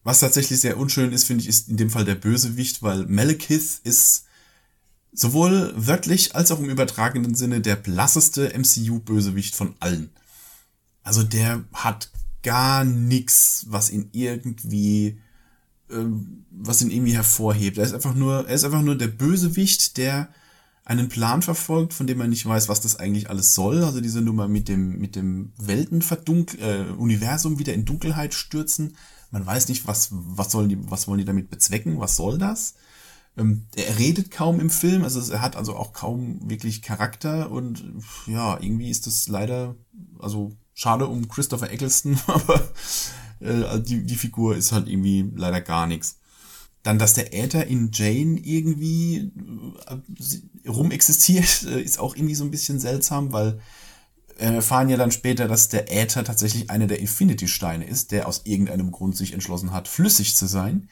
Was 0.04 0.20
tatsächlich 0.20 0.60
sehr 0.60 0.78
unschön 0.78 1.12
ist, 1.12 1.26
finde 1.26 1.44
ich, 1.44 1.50
ist 1.50 1.70
in 1.70 1.78
dem 1.78 1.90
Fall 1.90 2.06
der 2.06 2.16
Bösewicht, 2.16 2.84
weil 2.84 3.06
Malekith 3.08 3.80
ist 3.84 4.26
sowohl 5.12 5.74
wörtlich 5.76 6.36
als 6.36 6.52
auch 6.52 6.60
im 6.60 6.70
übertragenen 6.70 7.36
Sinne 7.36 7.62
der 7.62 7.76
blasseste 7.76 8.54
MCU-Bösewicht 8.58 9.56
von 9.56 9.76
allen. 9.80 10.12
Also 11.04 11.24
der 11.24 11.64
hat 11.74 12.12
gar 12.44 12.84
nichts, 12.84 13.66
was 13.70 13.90
ihn 13.90 14.10
irgendwie, 14.12 15.20
äh, 15.90 16.06
was 16.52 16.82
ihn 16.82 16.92
irgendwie 16.92 17.16
hervorhebt. 17.16 17.78
Er 17.78 17.86
ist 17.86 17.94
einfach 17.94 18.16
nur, 18.16 18.48
er 18.48 18.56
ist 18.56 18.64
einfach 18.64 18.82
nur 18.82 18.98
der 18.98 19.08
Bösewicht, 19.08 19.98
der 19.98 20.30
einen 20.92 21.10
Plan 21.10 21.42
verfolgt, 21.42 21.94
von 21.94 22.08
dem 22.08 22.18
man 22.18 22.30
nicht 22.30 22.46
weiß, 22.46 22.70
was 22.70 22.82
das 22.82 22.98
eigentlich 22.98 23.30
alles 23.30 23.54
soll. 23.54 23.84
Also 23.84 24.02
diese 24.02 24.22
Nummer 24.22 24.48
mit 24.48 24.68
dem, 24.68 25.00
mit 25.00 25.16
dem 25.16 25.54
Weltenverdunkel, 25.58 26.60
äh, 26.60 26.92
Universum 26.92 27.60
wieder 27.60 27.74
in 27.74 27.86
Dunkelheit 27.86 28.34
stürzen. 28.34 28.96
Man 29.32 29.46
weiß 29.46 29.70
nicht, 29.70 29.88
was, 29.88 30.10
was 30.12 30.52
sollen 30.52 30.70
die, 30.70 30.78
was 30.90 31.08
wollen 31.08 31.20
die 31.20 31.26
damit 31.26 31.50
bezwecken? 31.50 32.00
Was 32.00 32.16
soll 32.16 32.38
das? 32.38 32.76
Ähm, 33.38 33.68
er 33.76 33.98
redet 33.98 34.32
kaum 34.32 34.60
im 34.60 34.70
Film, 34.70 35.04
also 35.04 35.32
er 35.32 35.42
hat 35.42 35.56
also 35.56 35.76
auch 35.76 35.94
kaum 35.94 36.50
wirklich 36.50 36.82
Charakter 36.82 37.50
und 37.50 37.82
ja, 38.28 38.60
irgendwie 38.60 38.90
ist 38.90 39.08
das 39.08 39.30
leider, 39.30 39.76
also 40.20 40.52
schade 40.74 41.08
um 41.08 41.30
Christopher 41.30 41.72
Eccleston, 41.72 42.20
aber 42.28 42.62
Äh, 43.42 43.64
also 43.64 43.84
die, 43.84 44.04
die 44.04 44.16
Figur 44.16 44.56
ist 44.56 44.72
halt 44.72 44.88
irgendwie 44.88 45.30
leider 45.36 45.62
gar 45.62 45.88
nichts. 45.88 46.20
Dann, 46.84 46.98
dass 46.98 47.14
der 47.14 47.34
Äther 47.34 47.68
in 47.68 47.92
Jane 47.92 48.40
irgendwie 48.40 49.32
äh, 49.88 50.70
rumexistiert, 50.70 51.64
äh, 51.68 51.82
ist 51.82 52.00
auch 52.00 52.16
irgendwie 52.16 52.36
so 52.36 52.44
ein 52.44 52.52
bisschen 52.52 52.80
seltsam, 52.80 53.32
weil 53.34 53.60
wir 54.38 54.48
erfahren 54.48 54.90
ja 54.90 54.98
dann 54.98 55.12
später, 55.12 55.48
dass 55.48 55.70
der 55.70 55.92
Äther 55.92 56.24
tatsächlich 56.24 56.70
einer 56.72 56.88
der 56.88 57.00
Infinity-Steine 57.00 57.86
ist, 57.86 58.12
der 58.12 58.28
aus 58.28 58.42
irgendeinem 58.46 58.92
Grund 58.92 59.16
sich 59.16 59.34
entschlossen 59.34 59.72
hat, 59.72 59.88
flüssig 59.88 60.36
zu 60.36 60.48
sein. 60.48 60.90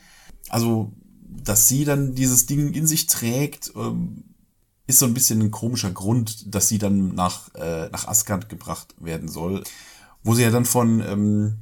Also, 0.50 0.94
dass 1.28 1.68
sie 1.68 1.84
dann 1.84 2.14
dieses 2.14 2.46
Ding 2.46 2.74
in 2.74 2.86
sich 2.86 3.08
trägt, 3.08 3.72
ähm, 3.76 4.24
ist 4.86 5.00
so 5.00 5.06
ein 5.06 5.14
bisschen 5.14 5.42
ein 5.42 5.52
komischer 5.52 5.92
Grund, 5.92 6.54
dass 6.54 6.68
sie 6.68 6.78
dann 6.78 7.16
nach, 7.16 7.54
äh, 7.56 7.90
nach 7.90 8.08
Asgard 8.08 8.50
gebracht 8.50 8.96
werden 9.00 9.30
soll, 9.30 9.64
wo 10.24 10.36
sie 10.36 10.44
ja 10.44 10.52
dann 10.52 10.66
von 10.66 11.02
ähm, 11.02 11.58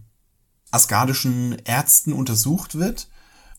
asgardischen 0.72 1.58
Ärzten 1.66 2.14
untersucht 2.14 2.76
wird 2.76 3.08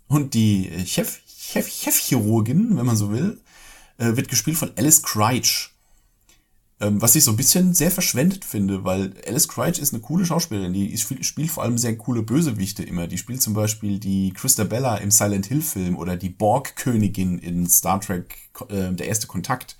und 0.08 0.34
die 0.34 0.70
Chef, 0.86 1.20
Chef, 1.26 1.68
Chefchirurgin, 1.68 2.76
wenn 2.76 2.86
man 2.86 2.96
so 2.96 3.10
will, 3.12 3.40
äh, 3.98 4.16
wird 4.16 4.28
gespielt 4.28 4.56
von 4.56 4.72
Alice 4.76 5.02
Crouch. 5.02 5.70
Ähm, 6.80 7.02
was 7.02 7.16
ich 7.16 7.24
so 7.24 7.32
ein 7.32 7.36
bisschen 7.36 7.74
sehr 7.74 7.90
verschwendet 7.90 8.44
finde, 8.44 8.84
weil 8.84 9.12
Alice 9.26 9.48
Crouch 9.48 9.78
ist 9.78 9.92
eine 9.92 10.00
coole 10.00 10.24
Schauspielerin, 10.24 10.72
die 10.72 10.96
spielt 10.96 11.50
vor 11.50 11.64
allem 11.64 11.76
sehr 11.76 11.96
coole 11.96 12.22
Bösewichte 12.22 12.84
immer. 12.84 13.08
Die 13.08 13.18
spielt 13.18 13.42
zum 13.42 13.52
Beispiel 13.52 13.98
die 13.98 14.32
Christabella 14.32 14.96
im 14.98 15.10
Silent 15.10 15.46
Hill 15.46 15.62
Film 15.62 15.96
oder 15.96 16.16
die 16.16 16.28
Borg-Königin 16.28 17.38
in 17.38 17.68
Star 17.68 18.00
Trek 18.00 18.36
äh, 18.68 18.92
Der 18.92 19.08
erste 19.08 19.26
Kontakt. 19.26 19.76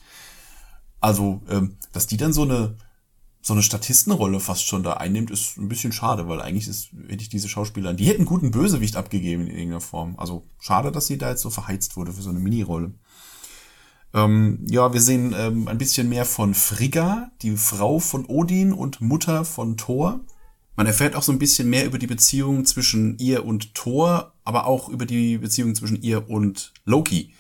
Also, 1.01 1.41
ähm, 1.49 1.77
dass 1.93 2.09
die 2.09 2.17
dann 2.17 2.33
so 2.33 2.43
eine 2.43 2.75
so 3.49 3.55
eine 3.55 3.63
Statistenrolle 3.63 4.41
fast 4.41 4.67
schon 4.67 4.83
da 4.83 4.93
einnimmt, 4.93 5.31
ist 5.31 5.57
ein 5.57 5.69
bisschen 5.69 5.91
schade, 5.91 6.29
weil 6.29 6.41
eigentlich 6.43 6.69
ist, 6.69 6.91
hätte 7.09 7.23
ich 7.23 7.31
diese 7.31 7.49
Schauspieler, 7.49 7.95
die 7.95 8.05
hätten 8.05 8.27
guten 8.27 8.51
Bösewicht 8.51 8.95
abgegeben 8.95 9.47
in 9.47 9.57
irgendeiner 9.57 9.81
Form. 9.81 10.15
Also 10.19 10.47
schade, 10.61 10.93
dass 10.93 11.07
sie 11.07 11.17
da 11.17 11.31
jetzt 11.31 11.41
so 11.41 11.49
verheizt 11.49 11.97
wurde 11.97 12.13
für 12.13 12.21
so 12.21 12.29
eine 12.29 12.41
Mini-Rolle. 12.41 12.93
Ähm, 14.13 14.67
ja, 14.69 14.93
wir 14.93 15.01
sehen 15.01 15.35
ähm, 15.37 15.67
ein 15.67 15.79
bisschen 15.79 16.11
mehr 16.11 16.27
von 16.27 16.53
Frigga, 16.53 17.31
die 17.41 17.57
Frau 17.57 17.99
von 17.99 18.27
Odin 18.27 18.75
und 18.75 19.01
Mutter 19.01 19.47
von 19.47 19.79
Thor. 19.79 20.21
Man 20.77 20.87
erfährt 20.87 21.17
auch 21.17 21.23
so 21.23 21.33
ein 21.33 21.39
bisschen 21.39 21.71
mehr 21.71 21.87
über 21.87 21.99
die 21.99 22.07
Beziehung 22.07 22.67
zwischen 22.67 23.19
ihr 23.19 23.47
und 23.47 23.75
Thor, 23.75 24.35
aber 24.45 24.67
auch 24.67 24.91
über 24.91 25.07
die 25.07 25.39
Beziehung 25.39 25.75
zwischen 25.75 26.03
ihr 26.03 26.29
und 26.29 26.75
Loki. 26.85 27.33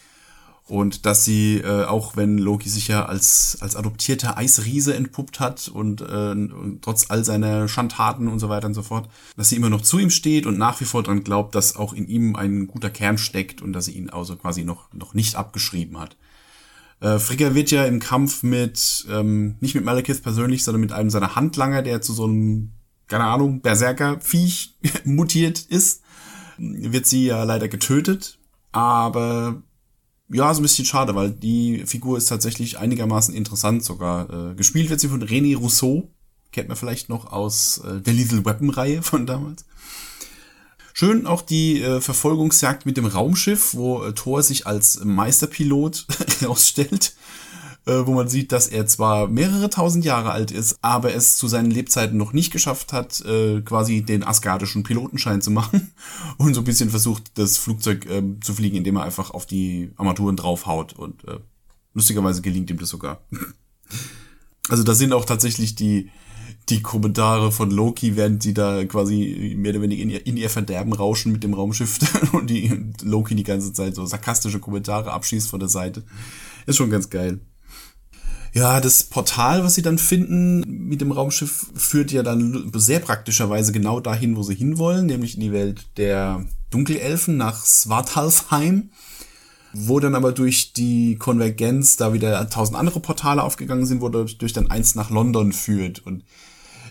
Und 0.68 1.06
dass 1.06 1.24
sie, 1.24 1.56
äh, 1.56 1.84
auch 1.84 2.14
wenn 2.16 2.36
Loki 2.36 2.68
sich 2.68 2.88
ja 2.88 3.06
als, 3.06 3.56
als 3.60 3.74
adoptierter 3.74 4.36
Eisriese 4.36 4.94
entpuppt 4.94 5.40
hat 5.40 5.68
und, 5.68 6.02
äh, 6.02 6.04
und 6.32 6.80
trotz 6.82 7.06
all 7.08 7.24
seiner 7.24 7.68
Schandtaten 7.68 8.28
und 8.28 8.38
so 8.38 8.50
weiter 8.50 8.66
und 8.66 8.74
so 8.74 8.82
fort, 8.82 9.08
dass 9.38 9.48
sie 9.48 9.56
immer 9.56 9.70
noch 9.70 9.80
zu 9.80 9.98
ihm 9.98 10.10
steht 10.10 10.44
und 10.44 10.58
nach 10.58 10.78
wie 10.82 10.84
vor 10.84 11.02
dran 11.02 11.24
glaubt, 11.24 11.54
dass 11.54 11.76
auch 11.76 11.94
in 11.94 12.06
ihm 12.06 12.36
ein 12.36 12.66
guter 12.66 12.90
Kern 12.90 13.16
steckt 13.16 13.62
und 13.62 13.72
dass 13.72 13.86
sie 13.86 13.92
ihn 13.92 14.10
also 14.10 14.36
quasi 14.36 14.62
noch, 14.62 14.92
noch 14.92 15.14
nicht 15.14 15.36
abgeschrieben 15.36 15.98
hat. 15.98 16.18
Äh, 17.00 17.18
Frigga 17.18 17.54
wird 17.54 17.70
ja 17.70 17.86
im 17.86 17.98
Kampf 17.98 18.42
mit, 18.42 19.06
ähm, 19.10 19.56
nicht 19.60 19.74
mit 19.74 19.84
Malekith 19.84 20.22
persönlich, 20.22 20.64
sondern 20.64 20.82
mit 20.82 20.92
einem 20.92 21.08
seiner 21.08 21.34
Handlanger, 21.34 21.80
der 21.80 22.02
zu 22.02 22.12
so 22.12 22.24
einem, 22.24 22.72
keine 23.06 23.24
Ahnung, 23.24 23.62
Berserker-Viech 23.62 24.76
mutiert 25.04 25.60
ist, 25.60 26.02
wird 26.58 27.06
sie 27.06 27.24
ja 27.24 27.44
leider 27.44 27.68
getötet. 27.68 28.38
Aber 28.72 29.62
ja, 30.30 30.52
so 30.52 30.60
ein 30.60 30.62
bisschen 30.62 30.84
schade, 30.84 31.14
weil 31.14 31.30
die 31.30 31.84
Figur 31.86 32.18
ist 32.18 32.26
tatsächlich 32.26 32.78
einigermaßen 32.78 33.34
interessant 33.34 33.84
sogar. 33.84 34.50
Äh, 34.50 34.54
gespielt 34.54 34.90
wird 34.90 35.00
sie 35.00 35.08
von 35.08 35.22
René 35.22 35.56
Rousseau, 35.56 36.10
kennt 36.52 36.68
man 36.68 36.76
vielleicht 36.76 37.08
noch 37.08 37.32
aus 37.32 37.78
äh, 37.78 38.00
der 38.00 38.14
Little 38.14 38.44
Weapon-Reihe 38.44 39.02
von 39.02 39.26
damals. 39.26 39.64
Schön 40.92 41.26
auch 41.26 41.42
die 41.42 41.80
äh, 41.80 42.00
Verfolgungsjagd 42.00 42.84
mit 42.84 42.96
dem 42.96 43.06
Raumschiff, 43.06 43.74
wo 43.74 44.02
äh, 44.02 44.12
Thor 44.14 44.42
sich 44.42 44.66
als 44.66 45.04
Meisterpilot 45.04 46.06
herausstellt 46.40 47.14
wo 48.06 48.12
man 48.12 48.28
sieht, 48.28 48.52
dass 48.52 48.68
er 48.68 48.86
zwar 48.86 49.28
mehrere 49.28 49.70
tausend 49.70 50.04
Jahre 50.04 50.30
alt 50.30 50.50
ist, 50.50 50.78
aber 50.82 51.14
es 51.14 51.36
zu 51.36 51.48
seinen 51.48 51.70
Lebzeiten 51.70 52.16
noch 52.16 52.32
nicht 52.32 52.52
geschafft 52.52 52.92
hat, 52.92 53.20
äh, 53.24 53.60
quasi 53.62 54.02
den 54.02 54.22
asgardischen 54.22 54.82
Pilotenschein 54.82 55.40
zu 55.40 55.50
machen 55.50 55.92
und 56.38 56.54
so 56.54 56.60
ein 56.60 56.64
bisschen 56.64 56.90
versucht, 56.90 57.32
das 57.34 57.56
Flugzeug 57.56 58.06
äh, 58.06 58.22
zu 58.40 58.54
fliegen, 58.54 58.76
indem 58.76 58.96
er 58.96 59.04
einfach 59.04 59.30
auf 59.30 59.46
die 59.46 59.90
Armaturen 59.96 60.36
draufhaut 60.36 60.92
und 60.92 61.26
äh, 61.26 61.38
lustigerweise 61.94 62.42
gelingt 62.42 62.70
ihm 62.70 62.78
das 62.78 62.90
sogar. 62.90 63.22
also 64.68 64.82
da 64.82 64.94
sind 64.94 65.12
auch 65.12 65.24
tatsächlich 65.24 65.74
die 65.74 66.10
die 66.68 66.82
Kommentare 66.82 67.50
von 67.50 67.70
Loki, 67.70 68.16
während 68.16 68.42
sie 68.42 68.52
da 68.52 68.84
quasi 68.84 69.54
mehr 69.56 69.72
oder 69.72 69.82
weniger 69.82 70.02
in 70.02 70.10
ihr, 70.10 70.26
in 70.26 70.36
ihr 70.36 70.50
Verderben 70.50 70.92
rauschen 70.92 71.32
mit 71.32 71.42
dem 71.42 71.54
Raumschiff 71.54 71.98
und 72.32 72.50
die 72.50 72.92
Loki 73.02 73.34
die 73.34 73.44
ganze 73.44 73.72
Zeit 73.72 73.94
so 73.94 74.04
sarkastische 74.04 74.60
Kommentare 74.60 75.12
abschießt 75.12 75.48
von 75.48 75.60
der 75.60 75.68
Seite. 75.68 76.04
Ist 76.66 76.76
schon 76.76 76.90
ganz 76.90 77.08
geil. 77.08 77.40
Ja, 78.52 78.80
das 78.80 79.04
Portal, 79.04 79.62
was 79.62 79.74
sie 79.74 79.82
dann 79.82 79.98
finden 79.98 80.88
mit 80.88 81.00
dem 81.00 81.12
Raumschiff, 81.12 81.66
führt 81.74 82.12
ja 82.12 82.22
dann 82.22 82.70
sehr 82.74 83.00
praktischerweise 83.00 83.72
genau 83.72 84.00
dahin, 84.00 84.36
wo 84.36 84.42
sie 84.42 84.54
hinwollen, 84.54 85.06
nämlich 85.06 85.34
in 85.34 85.40
die 85.40 85.52
Welt 85.52 85.86
der 85.96 86.44
Dunkelelfen 86.70 87.36
nach 87.36 87.64
Svartalfheim, 87.64 88.90
wo 89.72 90.00
dann 90.00 90.14
aber 90.14 90.32
durch 90.32 90.72
die 90.72 91.16
Konvergenz 91.16 91.96
da 91.96 92.12
wieder 92.12 92.48
tausend 92.48 92.78
andere 92.78 93.00
Portale 93.00 93.42
aufgegangen 93.42 93.86
sind, 93.86 94.00
wo 94.00 94.08
durch 94.08 94.52
dann 94.52 94.70
eins 94.70 94.94
nach 94.94 95.10
London 95.10 95.52
führt. 95.52 96.04
Und 96.06 96.24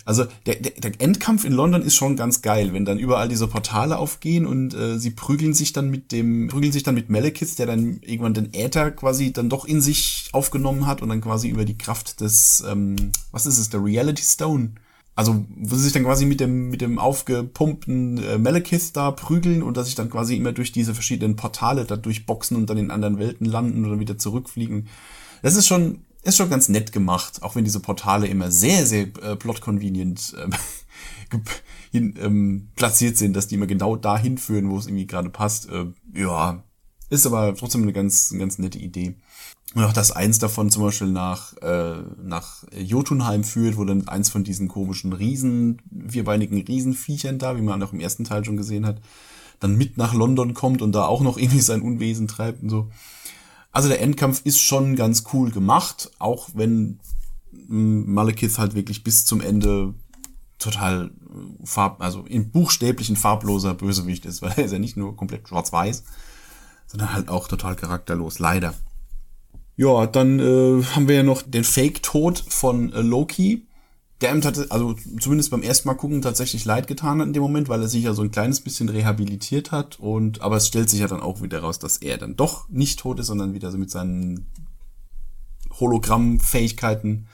also 0.08 0.24
der, 0.46 0.56
der, 0.56 0.72
der 0.72 1.02
Endkampf 1.02 1.44
in 1.44 1.52
London 1.52 1.82
ist 1.82 1.96
schon 1.96 2.16
ganz 2.16 2.42
geil, 2.42 2.72
wenn 2.72 2.86
dann 2.86 2.98
überall 2.98 3.28
diese 3.28 3.46
Portale 3.46 3.98
aufgehen 3.98 4.46
und 4.46 4.74
äh, 4.74 4.98
sie 4.98 5.12
prügeln 5.12 5.54
sich 5.54 5.74
dann 5.74 5.90
mit 5.90 6.14
dem, 6.14 6.48
prügeln 6.48 6.72
sich 6.72 6.84
dann 6.84 6.96
mit 6.96 7.10
Malekith, 7.10 7.60
der 7.60 7.66
dann 7.66 8.00
irgendwann 8.02 8.34
den 8.34 8.54
Äther 8.54 8.92
quasi 8.92 9.34
dann 9.34 9.50
doch 9.50 9.66
in 9.66 9.82
sich 9.82 10.30
aufgenommen 10.32 10.88
hat 10.88 11.02
und 11.02 11.10
dann 11.10 11.20
quasi 11.20 11.50
über 11.50 11.66
die 11.66 11.78
Kraft 11.78 12.22
des, 12.22 12.64
ähm, 12.66 12.96
was 13.34 13.46
ist 13.46 13.58
es, 13.58 13.70
der 13.70 13.84
Reality 13.84 14.24
Stone. 14.24 14.76
Also, 15.14 15.44
wo 15.58 15.76
sie 15.76 15.84
sich 15.84 15.94
dann 15.94 16.06
quasi 16.06 16.26
mit 16.26 16.40
dem, 16.40 16.70
mit 16.70 16.80
dem 16.80 17.00
aufgepumpten 17.00 18.24
äh, 18.24 18.38
Malekith 18.38 18.92
da 18.94 19.12
prügeln 19.12 19.62
und 19.62 19.76
dass 19.76 19.88
sich 19.88 19.96
dann 19.96 20.10
quasi 20.10 20.38
immer 20.38 20.54
durch 20.54 20.72
diese 20.72 20.94
verschiedenen 20.94 21.36
Portale 21.36 21.84
da 21.84 21.98
durchboxen 21.98 22.56
und 22.56 22.70
dann 22.70 22.78
in 22.78 22.92
anderen 22.92 23.20
Welten 23.20 23.46
landen 23.46 23.84
oder 23.84 24.00
wieder 24.00 24.18
zurückfliegen. 24.18 24.88
Das 25.42 25.58
ist 25.58 25.68
schon 25.68 26.00
ist 26.28 26.38
schon 26.38 26.50
ganz 26.50 26.70
nett 26.70 26.92
gemacht, 26.92 27.42
auch 27.42 27.56
wenn 27.56 27.64
diese 27.64 27.80
Portale 27.80 28.28
immer 28.28 28.52
sehr, 28.52 28.86
sehr 28.86 29.04
äh, 29.22 29.36
plot-convenient 29.36 30.36
äh, 30.38 31.38
ähm, 31.98 32.70
platziert 32.76 33.18
sind, 33.18 33.36
dass 33.36 33.48
die 33.48 33.56
immer 33.56 33.68
genau 33.68 33.96
dahin 33.96 34.38
führen, 34.38 34.70
wo 34.70 34.78
es 34.78 34.88
irgendwie 34.88 35.08
gerade 35.08 35.30
passt. 35.30 35.70
Äh, 35.70 35.86
ja, 36.14 36.64
ist 37.10 37.26
aber 37.26 37.56
trotzdem 37.56 37.84
eine 37.84 37.94
ganz, 37.94 38.32
eine 38.32 38.40
ganz 38.40 38.60
nette 38.60 38.78
Idee. 38.78 39.16
Und 39.74 39.84
auch, 39.84 39.94
dass 39.94 40.12
eins 40.12 40.40
davon 40.40 40.70
zum 40.70 40.84
Beispiel 40.84 41.08
nach, 41.08 41.56
äh, 41.58 41.96
nach 42.24 42.64
Jotunheim 42.72 43.44
führt, 43.44 43.78
wo 43.78 43.86
dann 43.86 44.08
eins 44.08 44.30
von 44.30 44.44
diesen 44.44 44.68
komischen 44.68 45.14
Riesen, 45.14 45.82
vierbeinigen 46.08 46.62
Riesenviechern 46.62 47.38
da, 47.38 47.58
wie 47.58 47.62
man 47.62 47.84
auch 47.84 47.94
im 47.94 48.00
ersten 48.00 48.24
Teil 48.24 48.46
schon 48.46 48.58
gesehen 48.58 48.86
hat, 48.86 49.02
dann 49.60 49.76
mit 49.78 49.98
nach 49.98 50.14
London 50.14 50.54
kommt 50.54 50.82
und 50.82 50.94
da 50.94 51.06
auch 51.06 51.22
noch 51.22 51.38
irgendwie 51.38 51.62
sein 51.62 51.82
Unwesen 51.82 52.28
treibt 52.28 52.64
und 52.64 52.70
so. 52.70 52.90
Also 53.72 53.90
der 53.90 54.02
Endkampf 54.02 54.42
ist 54.44 54.60
schon 54.60 54.96
ganz 54.96 55.24
cool 55.34 55.52
gemacht, 55.52 56.12
auch 56.20 56.50
wenn 56.54 57.00
hm, 57.52 58.12
Malekith 58.12 58.58
halt 58.58 58.76
wirklich 58.76 59.04
bis 59.04 59.26
zum 59.26 59.42
Ende 59.42 59.94
total 60.60 61.12
äh, 61.12 61.66
farb, 61.66 62.02
also 62.02 62.26
im 62.26 62.52
buchstäblichen 62.52 63.16
farbloser 63.16 63.74
Bösewicht 63.74 64.26
ist, 64.26 64.42
weil 64.42 64.54
er 64.58 64.66
ist 64.66 64.72
ja 64.72 64.80
nicht 64.80 64.98
nur 64.98 65.16
komplett 65.16 65.48
schwarz-weiß, 65.48 66.04
sondern 66.88 67.14
halt 67.14 67.30
auch 67.30 67.48
total 67.48 67.76
charakterlos, 67.76 68.40
leider. 68.40 68.74
Ja, 69.76 70.08
dann 70.08 70.40
äh, 70.40 70.84
haben 70.84 71.08
wir 71.08 71.18
ja 71.18 71.24
noch 71.24 71.44
den 71.44 71.64
Fake-Tod 71.64 72.44
von 72.50 72.92
äh, 72.94 73.02
Loki, 73.02 73.67
der 74.22 74.34
ihm 74.34 74.44
hatte, 74.44 74.68
also 74.70 74.96
zumindest 75.20 75.52
beim 75.52 75.62
ersten 75.62 75.88
Mal 75.88 75.94
gucken 75.94 76.22
tatsächlich 76.22 76.66
leid 76.66 76.88
getan 76.88 77.20
hat 77.20 77.28
in 77.28 77.34
dem 77.34 77.44
Moment, 77.44 77.70
weil 77.70 77.82
er 77.82 77.88
sich 77.88 78.04
ja 78.04 78.14
so 78.14 78.24
ein 78.24 78.32
kleines 78.32 78.62
bisschen 78.62 78.90
rehabilitiert 78.90 79.72
hat 79.72 80.00
und 80.00 80.42
aber 80.42 80.58
es 80.58 80.68
stellt 80.68 80.90
sich 80.90 81.02
ja 81.02 81.08
dann 81.08 81.22
auch 81.22 81.42
wieder 81.42 81.60
raus, 81.60 81.78
dass 81.78 81.98
er 81.98 82.18
dann 82.18 82.36
doch 82.36 82.68
nicht 82.70 83.00
tot 83.00 83.20
ist, 83.20 83.28
sondern 83.28 83.54
wieder 83.54 83.72
so 83.72 83.78
mit 83.78 83.92
seinen 83.92 84.48
Hologramm-Fähigkeiten 85.80 87.28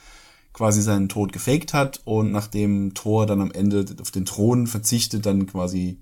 quasi 0.52 0.82
seinen 0.82 1.10
Tod 1.10 1.32
gefaked 1.32 1.74
hat 1.74 2.02
und 2.06 2.32
nachdem 2.32 2.94
Thor 2.94 3.26
dann 3.26 3.42
am 3.42 3.52
Ende 3.52 3.86
auf 4.02 4.12
den 4.12 4.26
Thron 4.26 4.68
verzichtet, 4.68 5.26
dann 5.26 5.48
quasi 5.48 6.00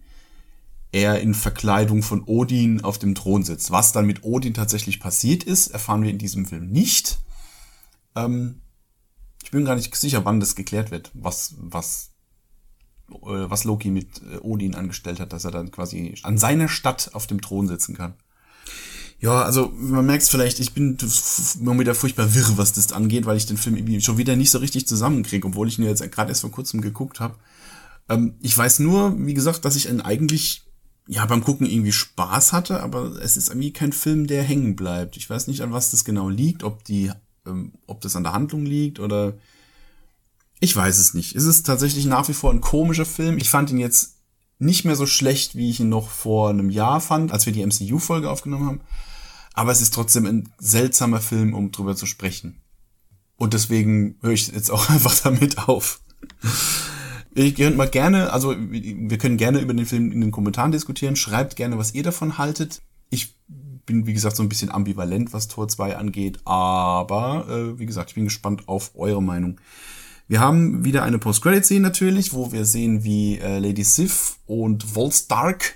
er 0.92 1.22
in 1.22 1.34
Verkleidung 1.34 2.04
von 2.04 2.24
Odin 2.26 2.84
auf 2.84 2.98
dem 2.98 3.16
Thron 3.16 3.44
sitzt. 3.44 3.72
Was 3.72 3.94
dann 3.94 4.06
mit 4.06 4.24
Odin 4.24 4.54
tatsächlich 4.54 5.00
passiert 5.00 5.44
ist, 5.44 5.68
erfahren 5.68 6.04
wir 6.04 6.10
in 6.10 6.18
diesem 6.18 6.46
Film 6.46 6.70
nicht. 6.70 7.20
Ähm, 8.16 8.62
ich 9.44 9.52
bin 9.52 9.66
gar 9.66 9.76
nicht 9.76 9.94
sicher, 9.96 10.26
wann 10.26 10.40
das 10.40 10.56
geklärt 10.56 10.92
wird, 10.92 11.12
was, 11.14 11.56
was, 11.58 12.12
äh, 13.10 13.16
was 13.24 13.64
Loki 13.64 13.90
mit 13.90 14.22
äh, 14.32 14.38
Odin 14.38 14.76
angestellt 14.76 15.20
hat, 15.20 15.34
dass 15.34 15.46
er 15.46 15.52
dann 15.52 15.72
quasi 15.72 16.16
an 16.24 16.38
seiner 16.38 16.68
Stadt 16.68 17.12
auf 17.14 17.28
dem 17.28 17.42
Thron 17.42 17.68
sitzen 17.68 17.96
kann. 17.96 18.14
Ja, 19.20 19.44
also 19.44 19.72
man 19.76 20.06
merkt 20.08 20.24
es 20.24 20.30
vielleicht, 20.30 20.60
ich 20.60 20.74
bin 20.74 20.98
immer 21.60 21.80
wieder 21.80 21.94
furchtbar 21.94 22.34
wirr, 22.34 22.58
was 22.58 22.74
das 22.74 22.92
angeht, 22.92 23.28
weil 23.28 23.38
ich 23.38 23.46
den 23.46 23.58
Film 23.58 23.76
irgendwie 23.76 24.02
schon 24.02 24.18
wieder 24.18 24.36
nicht 24.36 24.50
so 24.50 24.58
richtig 24.58 24.88
zusammenkriege, 24.88 25.48
obwohl 25.48 25.68
ich 25.68 25.78
ihn 25.78 25.86
jetzt 25.86 26.02
gerade 26.12 26.30
erst 26.30 26.42
vor 26.42 26.52
kurzem 26.52 26.82
geguckt 26.82 27.20
habe. 27.20 27.36
Ähm, 28.10 28.34
ich 28.42 28.58
weiß 28.58 28.80
nur, 28.80 29.16
wie 29.20 29.36
gesagt, 29.36 29.64
dass 29.64 29.76
ich 29.76 29.90
einen 29.90 30.02
eigentlich 30.02 30.64
ja 31.08 31.26
beim 31.26 31.44
Gucken 31.44 31.68
irgendwie 31.68 31.92
Spaß 31.92 32.54
hatte, 32.54 32.82
aber 32.82 33.22
es 33.22 33.38
ist 33.38 33.50
irgendwie 33.50 33.74
kein 33.74 33.94
Film, 33.94 34.26
der 34.26 34.44
hängen 34.44 34.76
bleibt. 34.76 35.18
Ich 35.18 35.30
weiß 35.30 35.48
nicht, 35.48 35.62
an 35.62 35.72
was 35.72 35.92
das 35.92 36.04
genau 36.04 36.30
liegt, 36.30 36.64
ob 36.64 36.84
die, 36.84 37.12
ähm, 37.46 37.74
ob 37.88 38.02
das 38.02 38.16
an 38.16 38.24
der 38.24 38.34
Handlung 38.34 38.66
liegt 38.66 39.00
oder 39.00 39.34
ich 40.60 40.76
weiß 40.76 41.00
es 41.00 41.14
nicht. 41.14 41.36
Es 41.36 41.46
ist 41.46 41.64
tatsächlich 41.66 42.06
nach 42.06 42.28
wie 42.28 42.34
vor 42.34 42.52
ein 42.52 42.62
komischer 42.62 43.06
Film. 43.06 43.38
Ich 43.38 43.50
fand 43.50 43.72
ihn 43.72 43.80
jetzt 43.80 44.18
nicht 44.60 44.86
mehr 44.86 44.96
so 44.96 45.08
schlecht, 45.08 45.56
wie 45.56 45.72
ich 45.72 45.80
ihn 45.80 45.90
noch 45.90 46.10
vor 46.10 46.52
einem 46.52 46.70
Jahr 46.70 47.02
fand, 47.02 47.32
als 47.32 47.48
wir 47.48 47.54
die 47.54 47.66
MCU-Folge 47.66 48.30
aufgenommen 48.30 48.68
haben. 48.68 48.82
Aber 49.54 49.72
es 49.72 49.82
ist 49.82 49.94
trotzdem 49.94 50.28
ein 50.28 50.50
seltsamer 50.60 51.20
Film, 51.20 51.56
um 51.56 51.72
drüber 51.72 51.96
zu 51.96 52.06
sprechen. 52.06 52.62
Und 53.38 53.56
deswegen 53.56 54.18
höre 54.22 54.34
ich 54.34 54.50
jetzt 54.50 54.70
auch 54.70 54.90
einfach 54.92 55.18
damit 55.20 55.58
auf. 55.68 56.02
Ihr 57.34 57.54
könnt 57.54 57.78
mal 57.78 57.90
gerne, 57.90 58.32
also 58.32 58.56
wir 58.56 59.18
können 59.18 59.38
gerne 59.38 59.62
über 59.62 59.74
den 59.74 59.88
Film 59.88 60.12
in 60.12 60.22
den 60.22 60.32
Kommentaren 60.32 60.72
diskutieren. 60.72 61.16
Schreibt 61.16 61.56
gerne, 61.56 61.80
was 61.80 61.96
ihr 61.96 62.04
davon 62.04 62.38
haltet. 62.38 62.84
Bin, 63.92 64.08
wie 64.08 64.14
gesagt, 64.14 64.38
so 64.38 64.44
ein 64.44 64.48
bisschen 64.48 64.72
ambivalent, 64.72 65.34
was 65.34 65.50
Tor 65.50 65.68
2 65.68 65.98
angeht. 65.98 66.40
Aber, 66.46 67.46
äh, 67.50 67.78
wie 67.78 67.86
gesagt, 67.86 68.12
ich 68.12 68.16
bin 68.16 68.24
gespannt 68.24 68.70
auf 68.70 68.92
eure 68.96 69.22
Meinung. 69.22 69.60
Wir 70.30 70.40
haben 70.40 70.86
wieder 70.86 71.04
eine 71.04 71.20
Post-Credit-Scene 71.20 71.82
natürlich, 71.82 72.32
wo 72.32 72.54
wir 72.54 72.64
sehen, 72.64 73.04
wie 73.04 73.38
äh, 73.40 73.60
Lady 73.60 73.84
Sif 73.84 74.38
und 74.46 74.84
Volstark, 74.84 75.76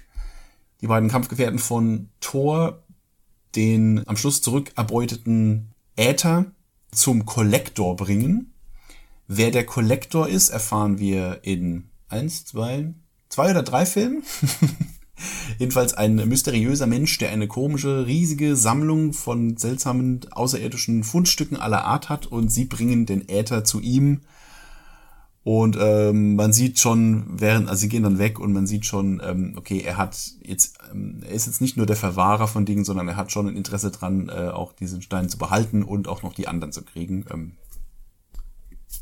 die 0.80 0.88
beiden 0.88 1.10
Kampfgefährten 1.10 1.60
von 1.60 2.08
Thor, 2.22 2.84
den 3.58 4.08
am 4.08 4.16
Schluss 4.16 4.42
zurück 4.42 4.72
erbeuteten 4.78 5.72
Äther 5.98 6.46
zum 6.92 7.26
Kollektor 7.26 7.98
bringen. 7.98 8.54
Wer 9.28 9.52
der 9.52 9.66
Kollektor 9.66 10.30
ist, 10.30 10.50
erfahren 10.50 11.00
wir 11.00 11.40
in 11.44 11.90
eins, 12.08 12.46
zwei, 12.46 12.94
zwei 13.28 13.52
oder 13.52 13.64
drei 13.64 13.86
Filmen. 13.86 14.24
Jedenfalls 15.60 15.94
ein 15.94 16.16
mysteriöser 16.16 16.88
Mensch, 16.88 17.18
der 17.18 17.32
eine 17.32 17.48
komische, 17.48 18.06
riesige 18.06 18.56
Sammlung 18.56 19.14
von 19.14 19.58
seltsamen 19.58 20.22
außerirdischen 20.32 21.04
Fundstücken 21.04 21.58
aller 21.58 21.86
Art 21.86 22.10
hat 22.10 22.28
und 22.28 22.50
sie 22.50 22.66
bringen 22.66 23.06
den 23.06 23.30
Äther 23.30 23.64
zu 23.64 23.80
ihm 23.80 24.22
und 25.46 25.78
ähm, 25.80 26.36
man 26.36 26.54
sieht 26.54 26.80
schon, 26.80 27.24
während, 27.30 27.70
also 27.70 27.82
sie 27.82 27.88
gehen 27.88 28.02
dann 28.02 28.18
weg 28.18 28.40
und 28.40 28.52
man 28.52 28.66
sieht 28.66 28.84
schon, 28.88 29.22
ähm, 29.24 29.54
okay, 29.56 29.80
er 29.80 29.96
hat 29.96 30.32
jetzt, 30.42 30.80
ähm, 30.92 31.22
er 31.22 31.34
ist 31.34 31.46
jetzt 31.46 31.62
nicht 31.62 31.78
nur 31.78 31.86
der 31.86 31.96
Verwahrer 31.96 32.48
von 32.48 32.66
Dingen, 32.66 32.84
sondern 32.84 33.08
er 33.08 33.16
hat 33.16 33.32
schon 33.32 33.48
ein 33.48 33.56
Interesse 33.56 33.92
dran, 33.92 34.28
äh, 34.30 34.50
auch 34.50 34.74
diesen 34.74 35.04
Stein 35.04 35.30
zu 35.30 35.38
behalten 35.38 35.84
und 35.84 36.08
auch 36.08 36.24
noch 36.24 36.34
die 36.34 36.48
anderen 36.48 36.72
zu 36.72 36.82
kriegen. 36.84 37.28
Ähm, 37.32 37.52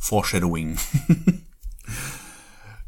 Foreshadowing. 0.02 0.78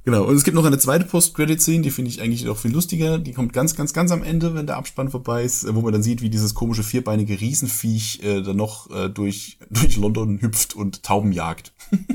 genau, 0.05 0.24
und 0.24 0.35
es 0.35 0.43
gibt 0.43 0.55
noch 0.55 0.65
eine 0.65 0.77
zweite 0.77 1.05
Post-Credit-Scene, 1.05 1.81
die 1.81 1.91
finde 1.91 2.09
ich 2.09 2.21
eigentlich 2.21 2.45
noch 2.45 2.57
viel 2.57 2.71
lustiger. 2.71 3.19
Die 3.19 3.33
kommt 3.33 3.51
ganz, 3.51 3.75
ganz, 3.75 3.93
ganz 3.93 4.12
am 4.12 4.24
Ende, 4.24 4.55
wenn 4.55 4.67
der 4.67 4.77
Abspann 4.77 5.09
vorbei 5.09 5.43
ist, 5.43 5.67
wo 5.75 5.81
man 5.81 5.91
dann 5.91 6.03
sieht, 6.03 6.21
wie 6.21 6.29
dieses 6.29 6.53
komische 6.53 6.83
vierbeinige 6.83 7.39
Riesenviech 7.39 8.21
äh, 8.24 8.41
dann 8.41 8.57
noch 8.57 8.89
äh, 8.91 9.09
durch, 9.09 9.57
durch 9.69 9.97
London 9.97 10.41
hüpft 10.41 10.75
und 10.75 11.03
Tauben 11.03 11.31
jagt. 11.31 11.74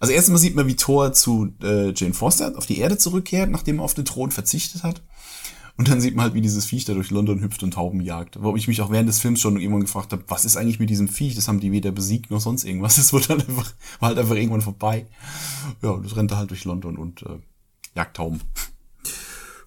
Also 0.00 0.14
erstmal 0.14 0.38
sieht 0.38 0.56
man, 0.56 0.66
wie 0.66 0.76
Thor 0.76 1.12
zu 1.12 1.52
äh, 1.62 1.92
Jane 1.94 2.14
Foster 2.14 2.56
auf 2.56 2.64
die 2.64 2.78
Erde 2.78 2.96
zurückkehrt, 2.96 3.50
nachdem 3.50 3.78
er 3.78 3.84
auf 3.84 3.92
den 3.92 4.06
Thron 4.06 4.30
verzichtet 4.30 4.82
hat. 4.82 5.02
Und 5.76 5.88
dann 5.88 6.00
sieht 6.00 6.14
man 6.14 6.24
halt, 6.24 6.34
wie 6.34 6.40
dieses 6.40 6.66
Viech 6.66 6.84
da 6.84 6.94
durch 6.94 7.10
London 7.10 7.40
hüpft 7.40 7.62
und 7.62 7.74
Tauben 7.74 8.00
jagt. 8.00 8.42
Wo 8.42 8.56
ich 8.56 8.68
mich 8.68 8.82
auch 8.82 8.90
während 8.90 9.08
des 9.08 9.20
Films 9.20 9.40
schon 9.40 9.58
irgendwann 9.58 9.82
gefragt 9.82 10.12
habe, 10.12 10.24
was 10.28 10.44
ist 10.44 10.56
eigentlich 10.56 10.78
mit 10.78 10.90
diesem 10.90 11.08
Viech? 11.08 11.34
Das 11.34 11.48
haben 11.48 11.60
die 11.60 11.72
weder 11.72 11.92
besiegt 11.92 12.30
noch 12.30 12.40
sonst 12.40 12.64
irgendwas. 12.64 12.96
Das 12.96 13.12
wird 13.12 13.30
dann 13.30 13.40
einfach, 13.40 13.72
war 13.98 14.08
halt 14.10 14.18
einfach 14.18 14.34
irgendwann 14.34 14.60
vorbei. 14.60 15.06
Ja, 15.82 15.96
das 15.96 16.16
rennt 16.16 16.30
da 16.30 16.36
halt 16.36 16.50
durch 16.50 16.64
London 16.64 16.96
und 16.96 17.22
äh, 17.22 17.38
jagt 17.94 18.16
Tauben. 18.16 18.40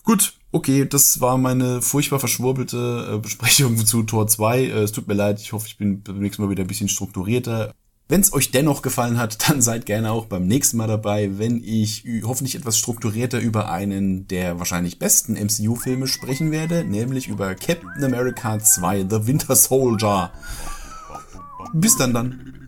Gut, 0.03 0.33
okay, 0.51 0.85
das 0.85 1.21
war 1.21 1.37
meine 1.37 1.81
furchtbar 1.81 2.19
verschwurbelte 2.19 3.13
äh, 3.13 3.17
Besprechung 3.19 3.77
zu 3.85 4.03
Tor 4.03 4.27
2. 4.27 4.61
Äh, 4.61 4.69
es 4.83 4.91
tut 4.91 5.07
mir 5.07 5.13
leid, 5.13 5.39
ich 5.39 5.53
hoffe, 5.53 5.67
ich 5.67 5.77
bin 5.77 6.03
beim 6.03 6.19
nächsten 6.19 6.41
Mal 6.43 6.49
wieder 6.49 6.63
ein 6.63 6.67
bisschen 6.67 6.89
strukturierter. 6.89 7.73
Wenn 8.09 8.19
es 8.19 8.33
euch 8.33 8.51
dennoch 8.51 8.81
gefallen 8.81 9.17
hat, 9.17 9.49
dann 9.49 9.61
seid 9.61 9.85
gerne 9.85 10.11
auch 10.11 10.25
beim 10.25 10.45
nächsten 10.45 10.77
Mal 10.77 10.87
dabei, 10.87 11.37
wenn 11.37 11.63
ich 11.63 12.05
hoffentlich 12.23 12.55
etwas 12.55 12.77
strukturierter 12.77 13.39
über 13.39 13.71
einen 13.71 14.27
der 14.27 14.59
wahrscheinlich 14.59 14.99
besten 14.99 15.33
MCU-Filme 15.33 16.07
sprechen 16.07 16.51
werde, 16.51 16.83
nämlich 16.83 17.27
über 17.27 17.55
Captain 17.55 18.03
America 18.03 18.59
2 18.59 19.07
The 19.09 19.27
Winter 19.27 19.55
Soldier. 19.55 20.31
Bis 21.73 21.97
dann 21.97 22.13
dann. 22.13 22.62